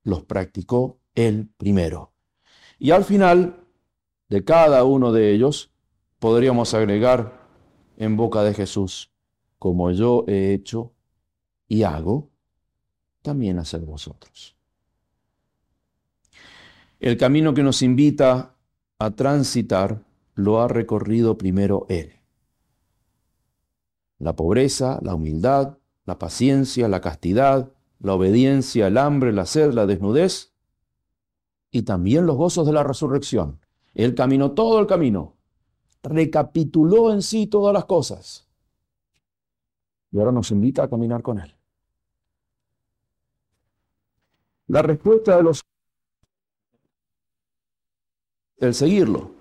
los 0.07 0.23
practicó 0.23 1.01
Él 1.15 1.49
primero. 1.57 2.13
Y 2.79 2.91
al 2.91 3.03
final 3.03 3.67
de 4.29 4.45
cada 4.45 4.85
uno 4.85 5.11
de 5.11 5.33
ellos 5.33 5.69
podríamos 6.19 6.73
agregar 6.73 7.45
en 7.97 8.15
boca 8.15 8.41
de 8.43 8.53
Jesús, 8.53 9.11
como 9.59 9.91
yo 9.91 10.23
he 10.27 10.53
hecho 10.53 10.93
y 11.67 11.83
hago, 11.83 12.29
también 13.21 13.59
hacer 13.59 13.81
vosotros. 13.81 14.55
El 17.01 17.17
camino 17.17 17.53
que 17.53 17.63
nos 17.63 17.81
invita 17.81 18.55
a 18.99 19.11
transitar 19.11 20.05
lo 20.35 20.61
ha 20.61 20.69
recorrido 20.69 21.37
primero 21.37 21.85
Él. 21.89 22.13
La 24.19 24.37
pobreza, 24.37 24.99
la 25.01 25.15
humildad, 25.15 25.79
la 26.05 26.17
paciencia, 26.17 26.87
la 26.87 27.01
castidad, 27.01 27.73
la 27.99 28.13
obediencia, 28.13 28.87
el 28.87 28.97
hambre, 28.97 29.33
la 29.33 29.45
sed, 29.45 29.73
la 29.73 29.85
desnudez 29.85 30.53
y 31.71 31.83
también 31.83 32.25
los 32.25 32.37
gozos 32.37 32.65
de 32.65 32.73
la 32.73 32.83
resurrección. 32.83 33.59
Él 33.93 34.15
caminó 34.15 34.51
todo 34.51 34.79
el 34.79 34.87
camino, 34.87 35.35
recapituló 36.03 37.11
en 37.11 37.21
sí 37.21 37.47
todas 37.47 37.73
las 37.73 37.85
cosas 37.85 38.47
y 40.11 40.19
ahora 40.19 40.31
nos 40.31 40.51
invita 40.51 40.83
a 40.83 40.89
caminar 40.89 41.21
con 41.21 41.39
Él. 41.39 41.53
La 44.67 44.81
respuesta 44.81 45.37
de 45.37 45.43
los 45.43 45.61
el 48.59 48.73
seguirlo, 48.73 49.31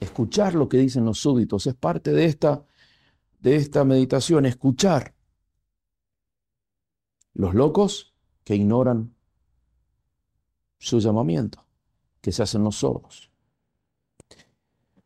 escuchar 0.00 0.54
lo 0.54 0.68
que 0.68 0.78
dicen 0.78 1.04
los 1.04 1.18
súbditos, 1.18 1.66
es 1.66 1.74
parte 1.74 2.12
de 2.12 2.24
esta, 2.24 2.64
de 3.40 3.56
esta 3.56 3.84
meditación, 3.84 4.46
escuchar. 4.46 5.11
Los 7.34 7.54
locos 7.54 8.14
que 8.44 8.56
ignoran 8.56 9.14
su 10.78 10.98
llamamiento, 10.98 11.64
que 12.20 12.32
se 12.32 12.42
hacen 12.42 12.64
los 12.64 12.76
sordos. 12.76 13.30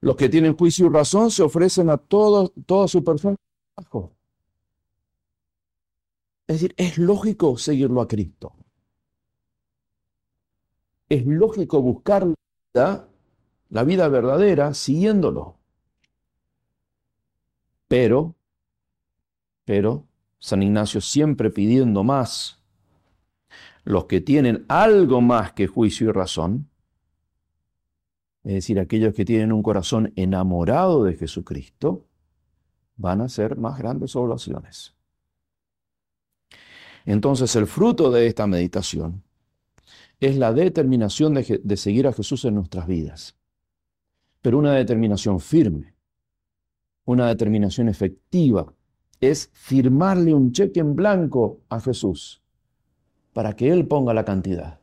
Los 0.00 0.16
que 0.16 0.28
tienen 0.28 0.56
juicio 0.56 0.86
y 0.86 0.88
razón 0.88 1.30
se 1.30 1.42
ofrecen 1.42 1.90
a 1.90 1.98
todo, 1.98 2.48
toda 2.66 2.88
su 2.88 3.04
persona. 3.04 3.36
Es 6.46 6.60
decir, 6.60 6.74
es 6.76 6.96
lógico 6.96 7.58
seguirlo 7.58 8.00
a 8.00 8.08
Cristo. 8.08 8.54
Es 11.08 11.26
lógico 11.26 11.82
buscar 11.82 12.26
la 12.72 13.84
vida 13.84 14.08
verdadera 14.08 14.74
siguiéndolo. 14.74 15.58
Pero, 17.88 18.34
pero, 19.64 20.06
San 20.46 20.62
Ignacio 20.62 21.00
siempre 21.00 21.50
pidiendo 21.50 22.04
más, 22.04 22.62
los 23.82 24.04
que 24.04 24.20
tienen 24.20 24.64
algo 24.68 25.20
más 25.20 25.50
que 25.54 25.66
juicio 25.66 26.08
y 26.08 26.12
razón, 26.12 26.70
es 28.44 28.52
decir, 28.52 28.78
aquellos 28.78 29.12
que 29.12 29.24
tienen 29.24 29.50
un 29.50 29.60
corazón 29.60 30.12
enamorado 30.14 31.02
de 31.02 31.16
Jesucristo, 31.16 32.06
van 32.94 33.22
a 33.22 33.28
ser 33.28 33.56
más 33.56 33.76
grandes 33.76 34.14
oblaciones. 34.14 34.94
Entonces 37.06 37.56
el 37.56 37.66
fruto 37.66 38.12
de 38.12 38.28
esta 38.28 38.46
meditación 38.46 39.24
es 40.20 40.36
la 40.36 40.52
determinación 40.52 41.34
de, 41.34 41.76
seguir 41.76 42.06
a 42.06 42.12
Jesús 42.12 42.44
en 42.44 42.54
nuestras 42.54 42.86
vidas. 42.86 43.36
Pero 44.42 44.58
una 44.58 44.74
determinación 44.74 45.40
firme, 45.40 45.96
una 47.04 47.26
determinación 47.26 47.88
efectiva, 47.88 48.72
es 49.20 49.50
firmarle 49.52 50.34
un 50.34 50.52
cheque 50.52 50.80
en 50.80 50.94
blanco 50.94 51.60
a 51.68 51.80
Jesús 51.80 52.42
para 53.32 53.54
que 53.54 53.70
Él 53.70 53.86
ponga 53.86 54.14
la 54.14 54.24
cantidad. 54.24 54.80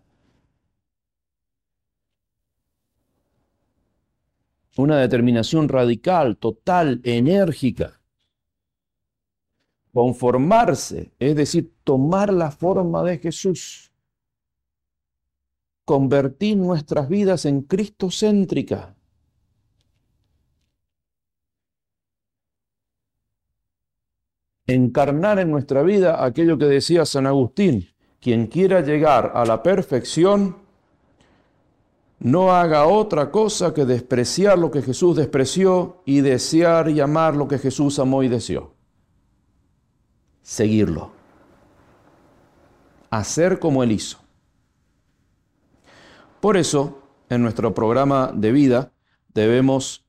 Una 4.76 4.98
determinación 4.98 5.70
radical, 5.70 6.38
total, 6.38 7.00
enérgica. 7.04 8.00
Conformarse, 9.92 11.12
es 11.20 11.36
decir, 11.36 11.72
tomar 11.84 12.34
la 12.34 12.50
forma 12.50 13.04
de 13.04 13.20
Jesús 13.20 13.94
convertir 15.86 16.58
nuestras 16.58 17.10
vidas 17.10 17.46
en 17.46 17.62
Cristo-céntrica. 17.62 18.96
Encarnar 24.66 25.40
en 25.40 25.52
nuestra 25.52 25.84
vida 25.84 26.24
aquello 26.24 26.58
que 26.58 26.66
decía 26.66 27.06
San 27.06 27.28
Agustín, 27.28 27.90
quien 28.22 28.48
quiera 28.48 28.82
llegar 28.82 29.34
a 29.36 29.44
la 29.46 29.62
perfección, 29.62 30.56
no 32.20 32.54
haga 32.56 32.88
otra 32.88 33.32
cosa 33.32 33.74
que 33.74 33.84
despreciar 33.84 34.58
lo 34.58 34.72
que 34.72 34.82
Jesús 34.82 35.18
despreció 35.18 36.02
y 36.06 36.22
desear 36.22 36.90
y 36.90 37.02
amar 37.02 37.36
lo 37.36 37.50
que 37.50 37.58
Jesús 37.58 38.00
amó 38.00 38.24
y 38.24 38.30
deseó. 38.30 38.74
Seguirlo. 40.42 41.12
Hacer 43.10 43.60
como 43.60 43.84
Él 43.84 43.92
hizo. 43.92 44.20
Por 46.40 46.56
eso, 46.56 47.00
en 47.28 47.42
nuestro 47.42 47.74
programa 47.74 48.32
de 48.34 48.54
vida 48.54 48.94
debemos 49.34 50.06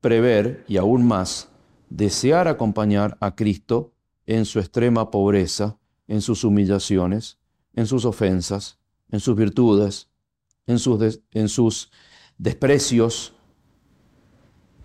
prever 0.00 0.64
y 0.68 0.76
aún 0.76 1.04
más 1.04 1.48
desear 1.90 2.46
acompañar 2.46 3.16
a 3.20 3.34
Cristo 3.34 3.92
en 4.26 4.44
su 4.44 4.58
extrema 4.58 5.10
pobreza, 5.10 5.78
en 6.06 6.20
sus 6.20 6.44
humillaciones, 6.44 7.38
en 7.74 7.86
sus 7.86 8.04
ofensas, 8.04 8.78
en 9.10 9.20
sus 9.20 9.36
virtudes, 9.36 10.08
en 10.66 10.78
sus, 10.78 11.20
en 11.32 11.48
sus 11.48 11.90
desprecios 12.36 13.34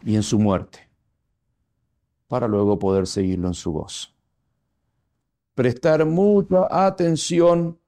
y 0.03 0.15
en 0.15 0.23
su 0.23 0.39
muerte, 0.39 0.89
para 2.27 2.47
luego 2.47 2.79
poder 2.79 3.07
seguirlo 3.07 3.47
en 3.47 3.53
su 3.53 3.71
voz. 3.71 4.15
Prestar 5.55 6.05
mucha 6.05 6.67
atención 6.69 7.79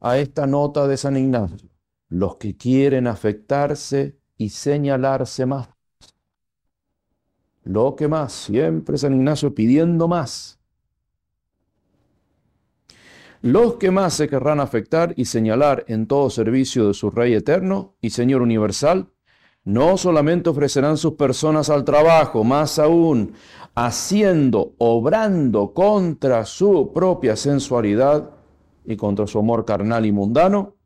a 0.00 0.18
esta 0.18 0.46
nota 0.46 0.86
de 0.86 0.96
San 0.96 1.16
Ignacio 1.16 1.72
los 2.12 2.36
que 2.36 2.54
quieren 2.54 3.06
afectarse 3.06 4.18
y 4.36 4.50
señalarse 4.50 5.46
más. 5.46 5.70
Lo 7.62 7.96
que 7.96 8.06
más, 8.06 8.32
siempre 8.34 8.98
San 8.98 9.14
Ignacio 9.14 9.54
pidiendo 9.54 10.08
más. 10.08 10.60
Los 13.42 13.74
que 13.74 13.90
más 13.90 14.14
se 14.14 14.28
querrán 14.28 14.60
afectar 14.60 15.14
y 15.16 15.24
señalar 15.24 15.84
en 15.88 16.06
todo 16.06 16.30
servicio 16.30 16.86
de 16.86 16.94
su 16.94 17.10
Rey 17.10 17.34
eterno 17.34 17.96
y 18.00 18.10
Señor 18.10 18.40
universal, 18.40 19.10
no 19.64 19.96
solamente 19.96 20.48
ofrecerán 20.48 20.96
sus 20.96 21.14
personas 21.14 21.68
al 21.68 21.84
trabajo, 21.84 22.44
más 22.44 22.78
aún, 22.78 23.34
haciendo, 23.74 24.74
obrando 24.78 25.74
contra 25.74 26.44
su 26.44 26.92
propia 26.94 27.34
sensualidad 27.34 28.30
y 28.84 28.96
contra 28.96 29.26
su 29.26 29.40
amor 29.40 29.64
carnal 29.64 30.06
y 30.06 30.12
mundano, 30.12 30.76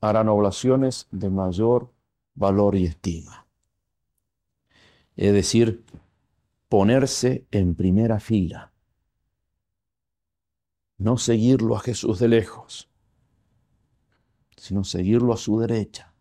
harán 0.00 0.28
oblaciones 0.28 1.06
de 1.12 1.30
mayor 1.30 1.92
valor 2.34 2.74
y 2.74 2.86
estima. 2.86 3.46
Es 5.14 5.32
decir, 5.32 5.84
ponerse 6.68 7.46
en 7.52 7.76
primera 7.76 8.18
fila. 8.18 8.69
No 11.00 11.16
seguirlo 11.18 11.74
a 11.74 11.80
Jesús 11.80 12.20
de 12.20 12.28
lejos, 12.28 12.88
sino 14.56 14.84
seguirlo 14.84 15.32
a 15.32 15.36
su 15.36 15.58
derecha. 15.58 16.14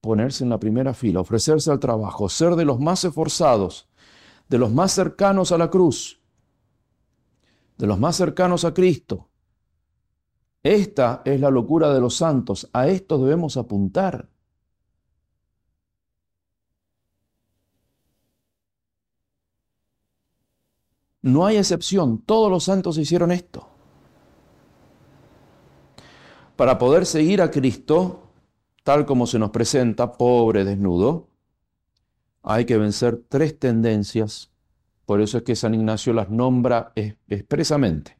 Ponerse 0.00 0.44
en 0.44 0.50
la 0.50 0.58
primera 0.58 0.94
fila, 0.94 1.20
ofrecerse 1.20 1.70
al 1.70 1.80
trabajo, 1.80 2.30
ser 2.30 2.54
de 2.54 2.64
los 2.64 2.80
más 2.80 3.04
esforzados, 3.04 3.88
de 4.48 4.56
los 4.56 4.72
más 4.72 4.92
cercanos 4.92 5.52
a 5.52 5.58
la 5.58 5.68
cruz, 5.68 6.22
de 7.76 7.86
los 7.86 7.98
más 7.98 8.16
cercanos 8.16 8.64
a 8.64 8.72
Cristo, 8.72 9.30
esta 10.62 11.22
es 11.24 11.40
la 11.40 11.50
locura 11.50 11.92
de 11.92 12.00
los 12.00 12.16
santos. 12.16 12.68
A 12.72 12.88
esto 12.88 13.18
debemos 13.18 13.56
apuntar. 13.56 14.28
No 21.22 21.46
hay 21.46 21.56
excepción. 21.56 22.18
Todos 22.22 22.50
los 22.50 22.64
santos 22.64 22.98
hicieron 22.98 23.30
esto. 23.32 23.68
Para 26.56 26.78
poder 26.78 27.06
seguir 27.06 27.42
a 27.42 27.50
Cristo, 27.50 28.20
tal 28.84 29.06
como 29.06 29.26
se 29.26 29.38
nos 29.38 29.50
presenta, 29.50 30.12
pobre, 30.12 30.64
desnudo, 30.64 31.28
hay 32.42 32.64
que 32.64 32.78
vencer 32.78 33.22
tres 33.28 33.58
tendencias. 33.58 34.50
Por 35.06 35.20
eso 35.20 35.38
es 35.38 35.44
que 35.44 35.56
San 35.56 35.74
Ignacio 35.74 36.12
las 36.12 36.30
nombra 36.30 36.92
expresamente 37.28 38.16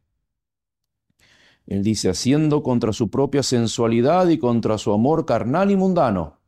Él 1.66 1.84
dice, 1.84 2.08
haciendo 2.08 2.62
contra 2.62 2.92
su 2.92 3.10
propia 3.10 3.42
sensualidad 3.42 4.28
y 4.28 4.38
contra 4.38 4.76
su 4.76 4.92
amor 4.92 5.24
carnal 5.24 5.70
y 5.70 5.76
mundano. 5.76 6.38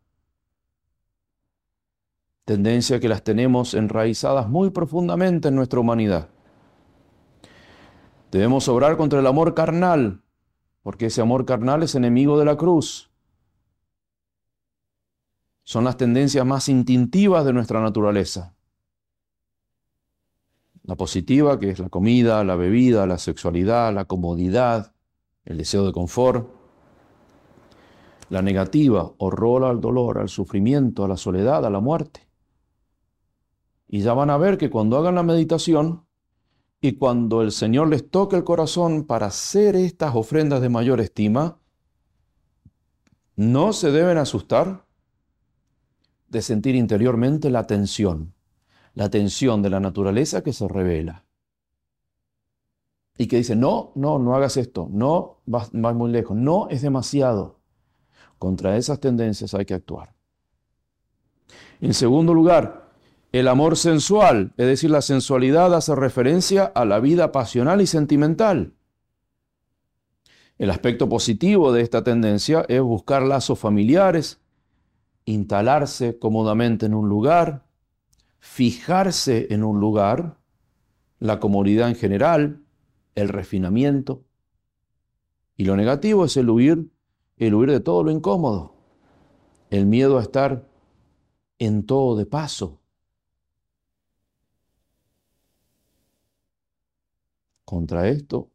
Tendencia 2.45 2.99
que 2.99 3.09
las 3.09 3.23
tenemos 3.23 3.75
enraizadas 3.75 4.49
muy 4.49 4.71
profundamente 4.71 5.49
en 5.49 5.55
nuestra 5.55 5.79
humanidad. 5.79 6.29
Debemos 8.33 8.67
obrar 8.69 8.97
contra 8.97 9.21
el 9.21 9.27
amor 9.27 9.53
carnal, 9.53 10.23
porque 10.83 11.07
ese 11.07 11.21
amor 11.21 11.45
carnal 11.45 11.83
es 11.83 11.95
enemigo 11.95 12.39
de 12.39 12.47
la 12.47 12.57
cruz. 12.57 13.11
Son 15.65 15.85
las 15.85 15.99
tendencias 15.99 16.45
más 16.47 16.71
instintivas 16.71 17.45
de 17.45 17.53
nuestra 17.53 17.83
naturaleza. 17.83 18.57
La 20.83 20.97
positiva, 20.97 21.59
que 21.59 21.71
es 21.71 21.79
la 21.79 21.91
comida, 21.91 22.43
la 22.43 22.57
bebida, 22.57 23.07
la 23.07 23.19
sexualidad, 23.19 23.93
la 23.93 24.07
comodidad, 24.07 24.95
el 25.45 25.59
deseo 25.59 25.85
de 25.85 25.93
confort. 25.93 26.49
La 28.31 28.41
negativa, 28.41 29.13
horror 29.19 29.65
al 29.65 29.79
dolor, 29.83 30.17
al 30.17 30.31
sufrimiento, 30.31 31.05
a 31.05 31.09
la 31.09 31.19
soledad, 31.19 31.67
a 31.67 31.71
la 31.71 31.81
muerte. 31.81 32.27
Y 33.89 34.01
ya 34.01 34.15
van 34.15 34.31
a 34.31 34.39
ver 34.39 34.57
que 34.57 34.71
cuando 34.71 34.97
hagan 34.97 35.17
la 35.17 35.23
meditación 35.23 36.07
y 36.83 36.97
cuando 36.97 37.41
el 37.41 37.53
Señor 37.53 37.89
les 37.89 38.11
toque 38.11 38.37
el 38.37 38.45
corazón 38.45 39.05
para 39.05 39.27
hacer 39.27 39.75
estas 39.75 40.15
ofrendas 40.15 40.61
de 40.61 40.69
mayor 40.69 41.01
estima, 41.01 41.59
no 43.37 43.73
se 43.73 43.91
deben 43.91 44.19
asustar 44.19 44.85
de 46.29 46.43
sentir 46.43 46.75
interiormente 46.75 47.49
la 47.49 47.67
tensión 47.67 48.35
la 48.95 49.09
tensión 49.11 49.63
de 49.63 49.71
la 49.71 49.81
naturaleza 49.81 50.43
que 50.43 50.53
se 50.53 50.69
revela. 50.69 51.25
Y 53.17 53.27
que 53.27 53.37
dice, 53.37 53.57
no, 53.57 53.93
no, 53.95 54.19
no 54.19 54.35
hagas 54.35 54.57
esto, 54.57 54.89
no, 54.91 55.41
vas, 55.47 55.73
muy 55.73 56.11
lejos, 56.11 56.37
no, 56.37 56.69
es 56.69 56.83
demasiado. 56.83 57.61
Contra 58.39 58.77
esas 58.77 59.01
tendencias 59.01 59.55
hay 59.55 59.65
que 59.65 59.75
actuar. 59.75 60.15
En 61.81 61.95
segundo 61.95 62.35
lugar, 62.35 62.82
el 63.33 63.49
amor 63.49 63.79
sensual, 63.79 64.53
es 64.59 64.67
decir, 64.67 64.91
la 64.91 65.01
sensualidad 65.01 65.75
hace 65.75 65.95
referencia 65.95 66.65
a 66.65 66.85
la 66.85 67.01
vida 67.01 67.33
pasional 67.33 67.81
y 67.81 67.87
sentimental. 67.87 68.75
El 70.59 70.71
aspecto 70.71 71.09
positivo 71.09 71.73
de 71.73 71.81
esta 71.81 72.05
tendencia 72.05 72.67
es 72.69 72.83
buscar 72.83 73.23
lazos 73.23 73.59
familiares, 73.59 74.43
instalarse 75.25 76.19
cómodamente 76.19 76.85
en 76.87 76.95
un 76.95 77.09
lugar, 77.09 77.65
fijarse 78.39 79.47
en 79.51 79.65
un 79.65 79.81
lugar, 79.81 80.37
la 81.19 81.41
comodidad 81.41 81.89
en 81.89 81.95
general, 81.95 82.63
el 83.15 83.31
refinamiento. 83.31 84.25
Y 85.57 85.65
lo 85.65 85.75
negativo 85.77 86.27
es 86.27 86.37
el 86.37 86.51
huir, 86.51 86.91
el 87.39 87.55
huir 87.55 87.71
de 87.71 87.81
todo 87.81 88.05
lo 88.05 88.11
incómodo, 88.11 88.75
el 89.71 89.87
miedo 89.87 90.19
a 90.19 90.23
estar 90.23 90.69
en 91.59 91.87
todo 91.87 92.15
de 92.17 92.27
paso. 92.27 92.82
Contra 97.73 98.07
esto, 98.07 98.51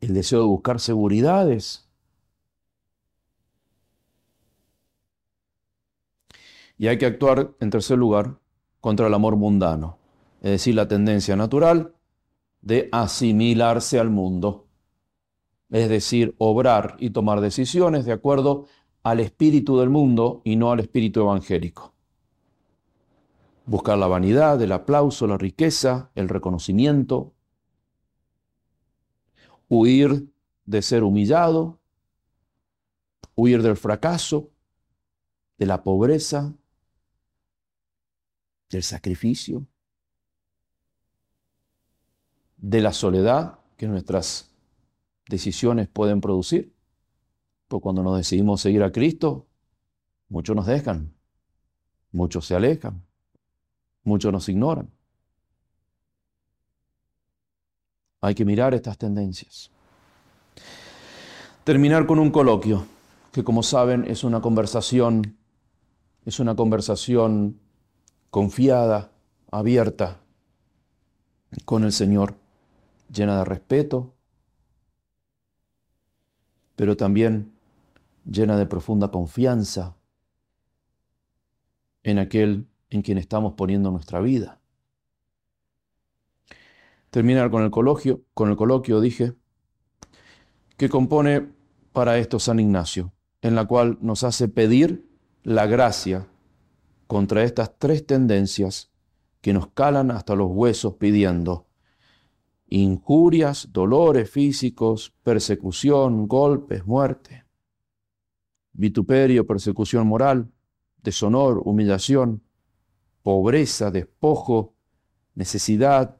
el 0.00 0.14
deseo 0.14 0.40
de 0.40 0.46
buscar 0.46 0.80
seguridades, 0.80 1.88
Y 6.76 6.88
hay 6.88 6.98
que 6.98 7.06
actuar, 7.06 7.54
en 7.60 7.70
tercer 7.70 7.96
lugar, 7.96 8.40
contra 8.80 9.06
el 9.06 9.14
amor 9.14 9.36
mundano, 9.36 9.96
es 10.42 10.50
decir, 10.50 10.74
la 10.74 10.88
tendencia 10.88 11.36
natural 11.36 11.94
de 12.62 12.88
asimilarse 12.90 14.00
al 14.00 14.10
mundo, 14.10 14.66
es 15.70 15.88
decir, 15.88 16.34
obrar 16.38 16.96
y 16.98 17.10
tomar 17.10 17.40
decisiones 17.40 18.06
de 18.06 18.12
acuerdo 18.12 18.66
al 19.04 19.20
espíritu 19.20 19.78
del 19.78 19.88
mundo 19.88 20.42
y 20.42 20.56
no 20.56 20.72
al 20.72 20.80
espíritu 20.80 21.20
evangélico. 21.20 21.93
Buscar 23.66 23.96
la 23.96 24.06
vanidad, 24.06 24.60
el 24.60 24.72
aplauso, 24.72 25.26
la 25.26 25.38
riqueza, 25.38 26.10
el 26.14 26.28
reconocimiento, 26.28 27.34
huir 29.68 30.30
de 30.66 30.82
ser 30.82 31.02
humillado, 31.02 31.80
huir 33.34 33.62
del 33.62 33.76
fracaso, 33.76 34.50
de 35.58 35.66
la 35.66 35.82
pobreza, 35.82 36.54
del 38.70 38.82
sacrificio, 38.82 39.66
de 42.56 42.80
la 42.80 42.92
soledad 42.92 43.58
que 43.76 43.86
nuestras 43.86 44.50
decisiones 45.28 45.88
pueden 45.88 46.20
producir. 46.20 46.74
Pues 47.68 47.82
cuando 47.82 48.02
nos 48.02 48.16
decidimos 48.16 48.60
seguir 48.60 48.82
a 48.82 48.92
Cristo, 48.92 49.46
muchos 50.28 50.54
nos 50.54 50.66
dejan, 50.66 51.14
muchos 52.12 52.46
se 52.46 52.54
alejan, 52.54 53.04
muchos 54.04 54.32
nos 54.32 54.48
ignoran. 54.48 54.90
Hay 58.20 58.34
que 58.34 58.44
mirar 58.44 58.74
estas 58.74 58.96
tendencias. 58.96 59.70
Terminar 61.64 62.06
con 62.06 62.18
un 62.18 62.30
coloquio, 62.30 62.86
que 63.32 63.42
como 63.42 63.62
saben 63.62 64.04
es 64.06 64.24
una 64.24 64.40
conversación, 64.40 65.36
es 66.24 66.38
una 66.38 66.54
conversación 66.54 67.58
confiada, 68.30 69.10
abierta 69.50 70.20
con 71.64 71.84
el 71.84 71.92
Señor, 71.92 72.34
llena 73.12 73.38
de 73.38 73.44
respeto, 73.44 74.14
pero 76.76 76.96
también 76.96 77.52
llena 78.24 78.56
de 78.56 78.66
profunda 78.66 79.10
confianza 79.10 79.96
en 82.02 82.18
aquel 82.18 82.66
en 82.90 83.02
quien 83.02 83.18
estamos 83.18 83.54
poniendo 83.54 83.90
nuestra 83.90 84.20
vida. 84.20 84.60
Terminar 87.10 87.50
con 87.50 87.62
el 87.62 87.70
coloquio, 87.70 88.22
con 88.34 88.50
el 88.50 88.56
coloquio 88.56 89.00
dije, 89.00 89.34
que 90.76 90.88
compone 90.88 91.48
para 91.92 92.18
esto 92.18 92.38
San 92.38 92.58
Ignacio, 92.58 93.12
en 93.42 93.54
la 93.54 93.66
cual 93.66 93.98
nos 94.00 94.24
hace 94.24 94.48
pedir 94.48 95.08
la 95.42 95.66
gracia 95.66 96.26
contra 97.06 97.44
estas 97.44 97.78
tres 97.78 98.06
tendencias 98.06 98.90
que 99.40 99.52
nos 99.52 99.68
calan 99.68 100.10
hasta 100.10 100.34
los 100.34 100.50
huesos 100.50 100.94
pidiendo 100.94 101.66
injurias, 102.66 103.68
dolores 103.72 104.30
físicos, 104.30 105.14
persecución, 105.22 106.26
golpes, 106.26 106.86
muerte, 106.86 107.44
vituperio, 108.72 109.46
persecución 109.46 110.06
moral, 110.06 110.50
deshonor, 111.02 111.60
humillación, 111.64 112.42
pobreza, 113.24 113.90
despojo, 113.90 114.74
necesidad, 115.34 116.16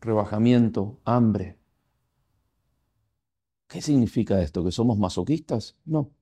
rebajamiento, 0.00 1.00
hambre. 1.04 1.58
¿Qué 3.66 3.82
significa 3.82 4.40
esto? 4.40 4.64
¿Que 4.64 4.70
somos 4.70 4.96
masoquistas? 4.96 5.76
No 5.84 6.12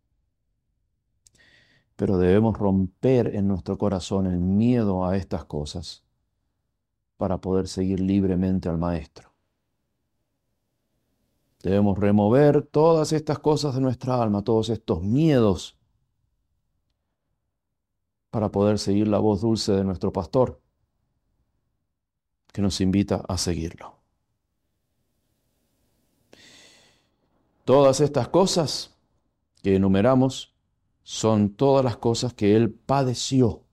pero 2.03 2.18
debemos 2.18 2.59
romper 2.59 3.37
en 3.37 3.47
nuestro 3.47 3.79
corazón 3.79 4.27
el 4.27 4.41
miedo 4.41 5.07
a 5.07 5.16
estas 5.16 5.45
cosas 5.45 6.03
para 7.16 7.41
poder 7.41 7.68
seguir 7.68 8.01
libremente 8.01 8.68
al 8.68 8.77
Maestro. 8.77 9.33
Debemos 11.62 11.97
remover 11.97 12.62
todas 12.62 13.12
estas 13.12 13.39
cosas 13.39 13.77
de 13.77 13.83
nuestra 13.83 14.20
alma, 14.20 14.43
todos 14.43 14.68
estos 14.68 15.01
miedos, 15.03 15.79
para 18.33 18.51
poder 18.51 18.78
seguir 18.78 19.09
la 19.09 19.18
voz 19.18 19.43
dulce 19.43 19.72
de 19.72 19.85
nuestro 19.85 20.11
pastor, 20.11 20.59
que 22.51 22.62
nos 22.62 22.80
invita 22.80 23.22
a 23.28 23.37
seguirlo. 23.37 23.99
Todas 27.66 28.01
estas 28.01 28.28
cosas 28.28 28.97
que 29.62 29.76
enumeramos 29.76 30.55
son 31.03 31.51
todas 31.51 31.85
las 31.85 31.99
cosas 31.99 32.33
que 32.33 32.57
Él 32.57 32.70
padeció 32.72 33.64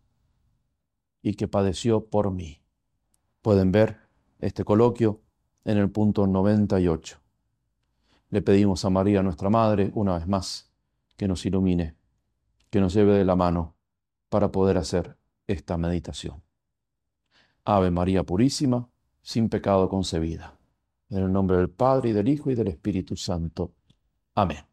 y 1.22 1.36
que 1.36 1.47
padeció 1.47 2.07
por 2.07 2.30
mí. 2.30 2.62
Pueden 3.41 3.72
ver 3.72 4.01
este 4.39 4.66
coloquio 4.66 5.22
en 5.64 5.78
el 5.78 5.89
punto 5.89 6.28
98. 6.28 7.18
Le 8.30 8.41
pedimos 8.41 8.84
a 8.84 8.89
María, 8.89 9.24
nuestra 9.24 9.49
Madre, 9.49 9.89
una 9.95 10.18
vez 10.18 10.28
más, 10.28 10.70
que 11.16 11.30
nos 11.30 11.45
ilumine, 11.45 11.95
que 12.70 12.82
nos 12.82 12.93
lleve 12.93 13.14
de 13.14 13.24
la 13.24 13.38
mano 13.38 13.78
para 14.30 14.51
poder 14.51 14.77
hacer 14.77 15.17
esta 15.47 15.77
meditación. 15.77 16.41
Ave 17.65 17.91
María 17.91 18.23
Purísima, 18.23 18.89
sin 19.21 19.49
pecado 19.49 19.89
concebida. 19.89 20.57
En 21.09 21.23
el 21.23 21.32
nombre 21.32 21.57
del 21.57 21.69
Padre, 21.69 22.09
y 22.09 22.13
del 22.13 22.30
Hijo, 22.30 22.51
y 22.51 22.55
del 22.55 22.67
Espíritu 22.67 23.15
Santo. 23.15 23.73
Amén. 24.36 24.68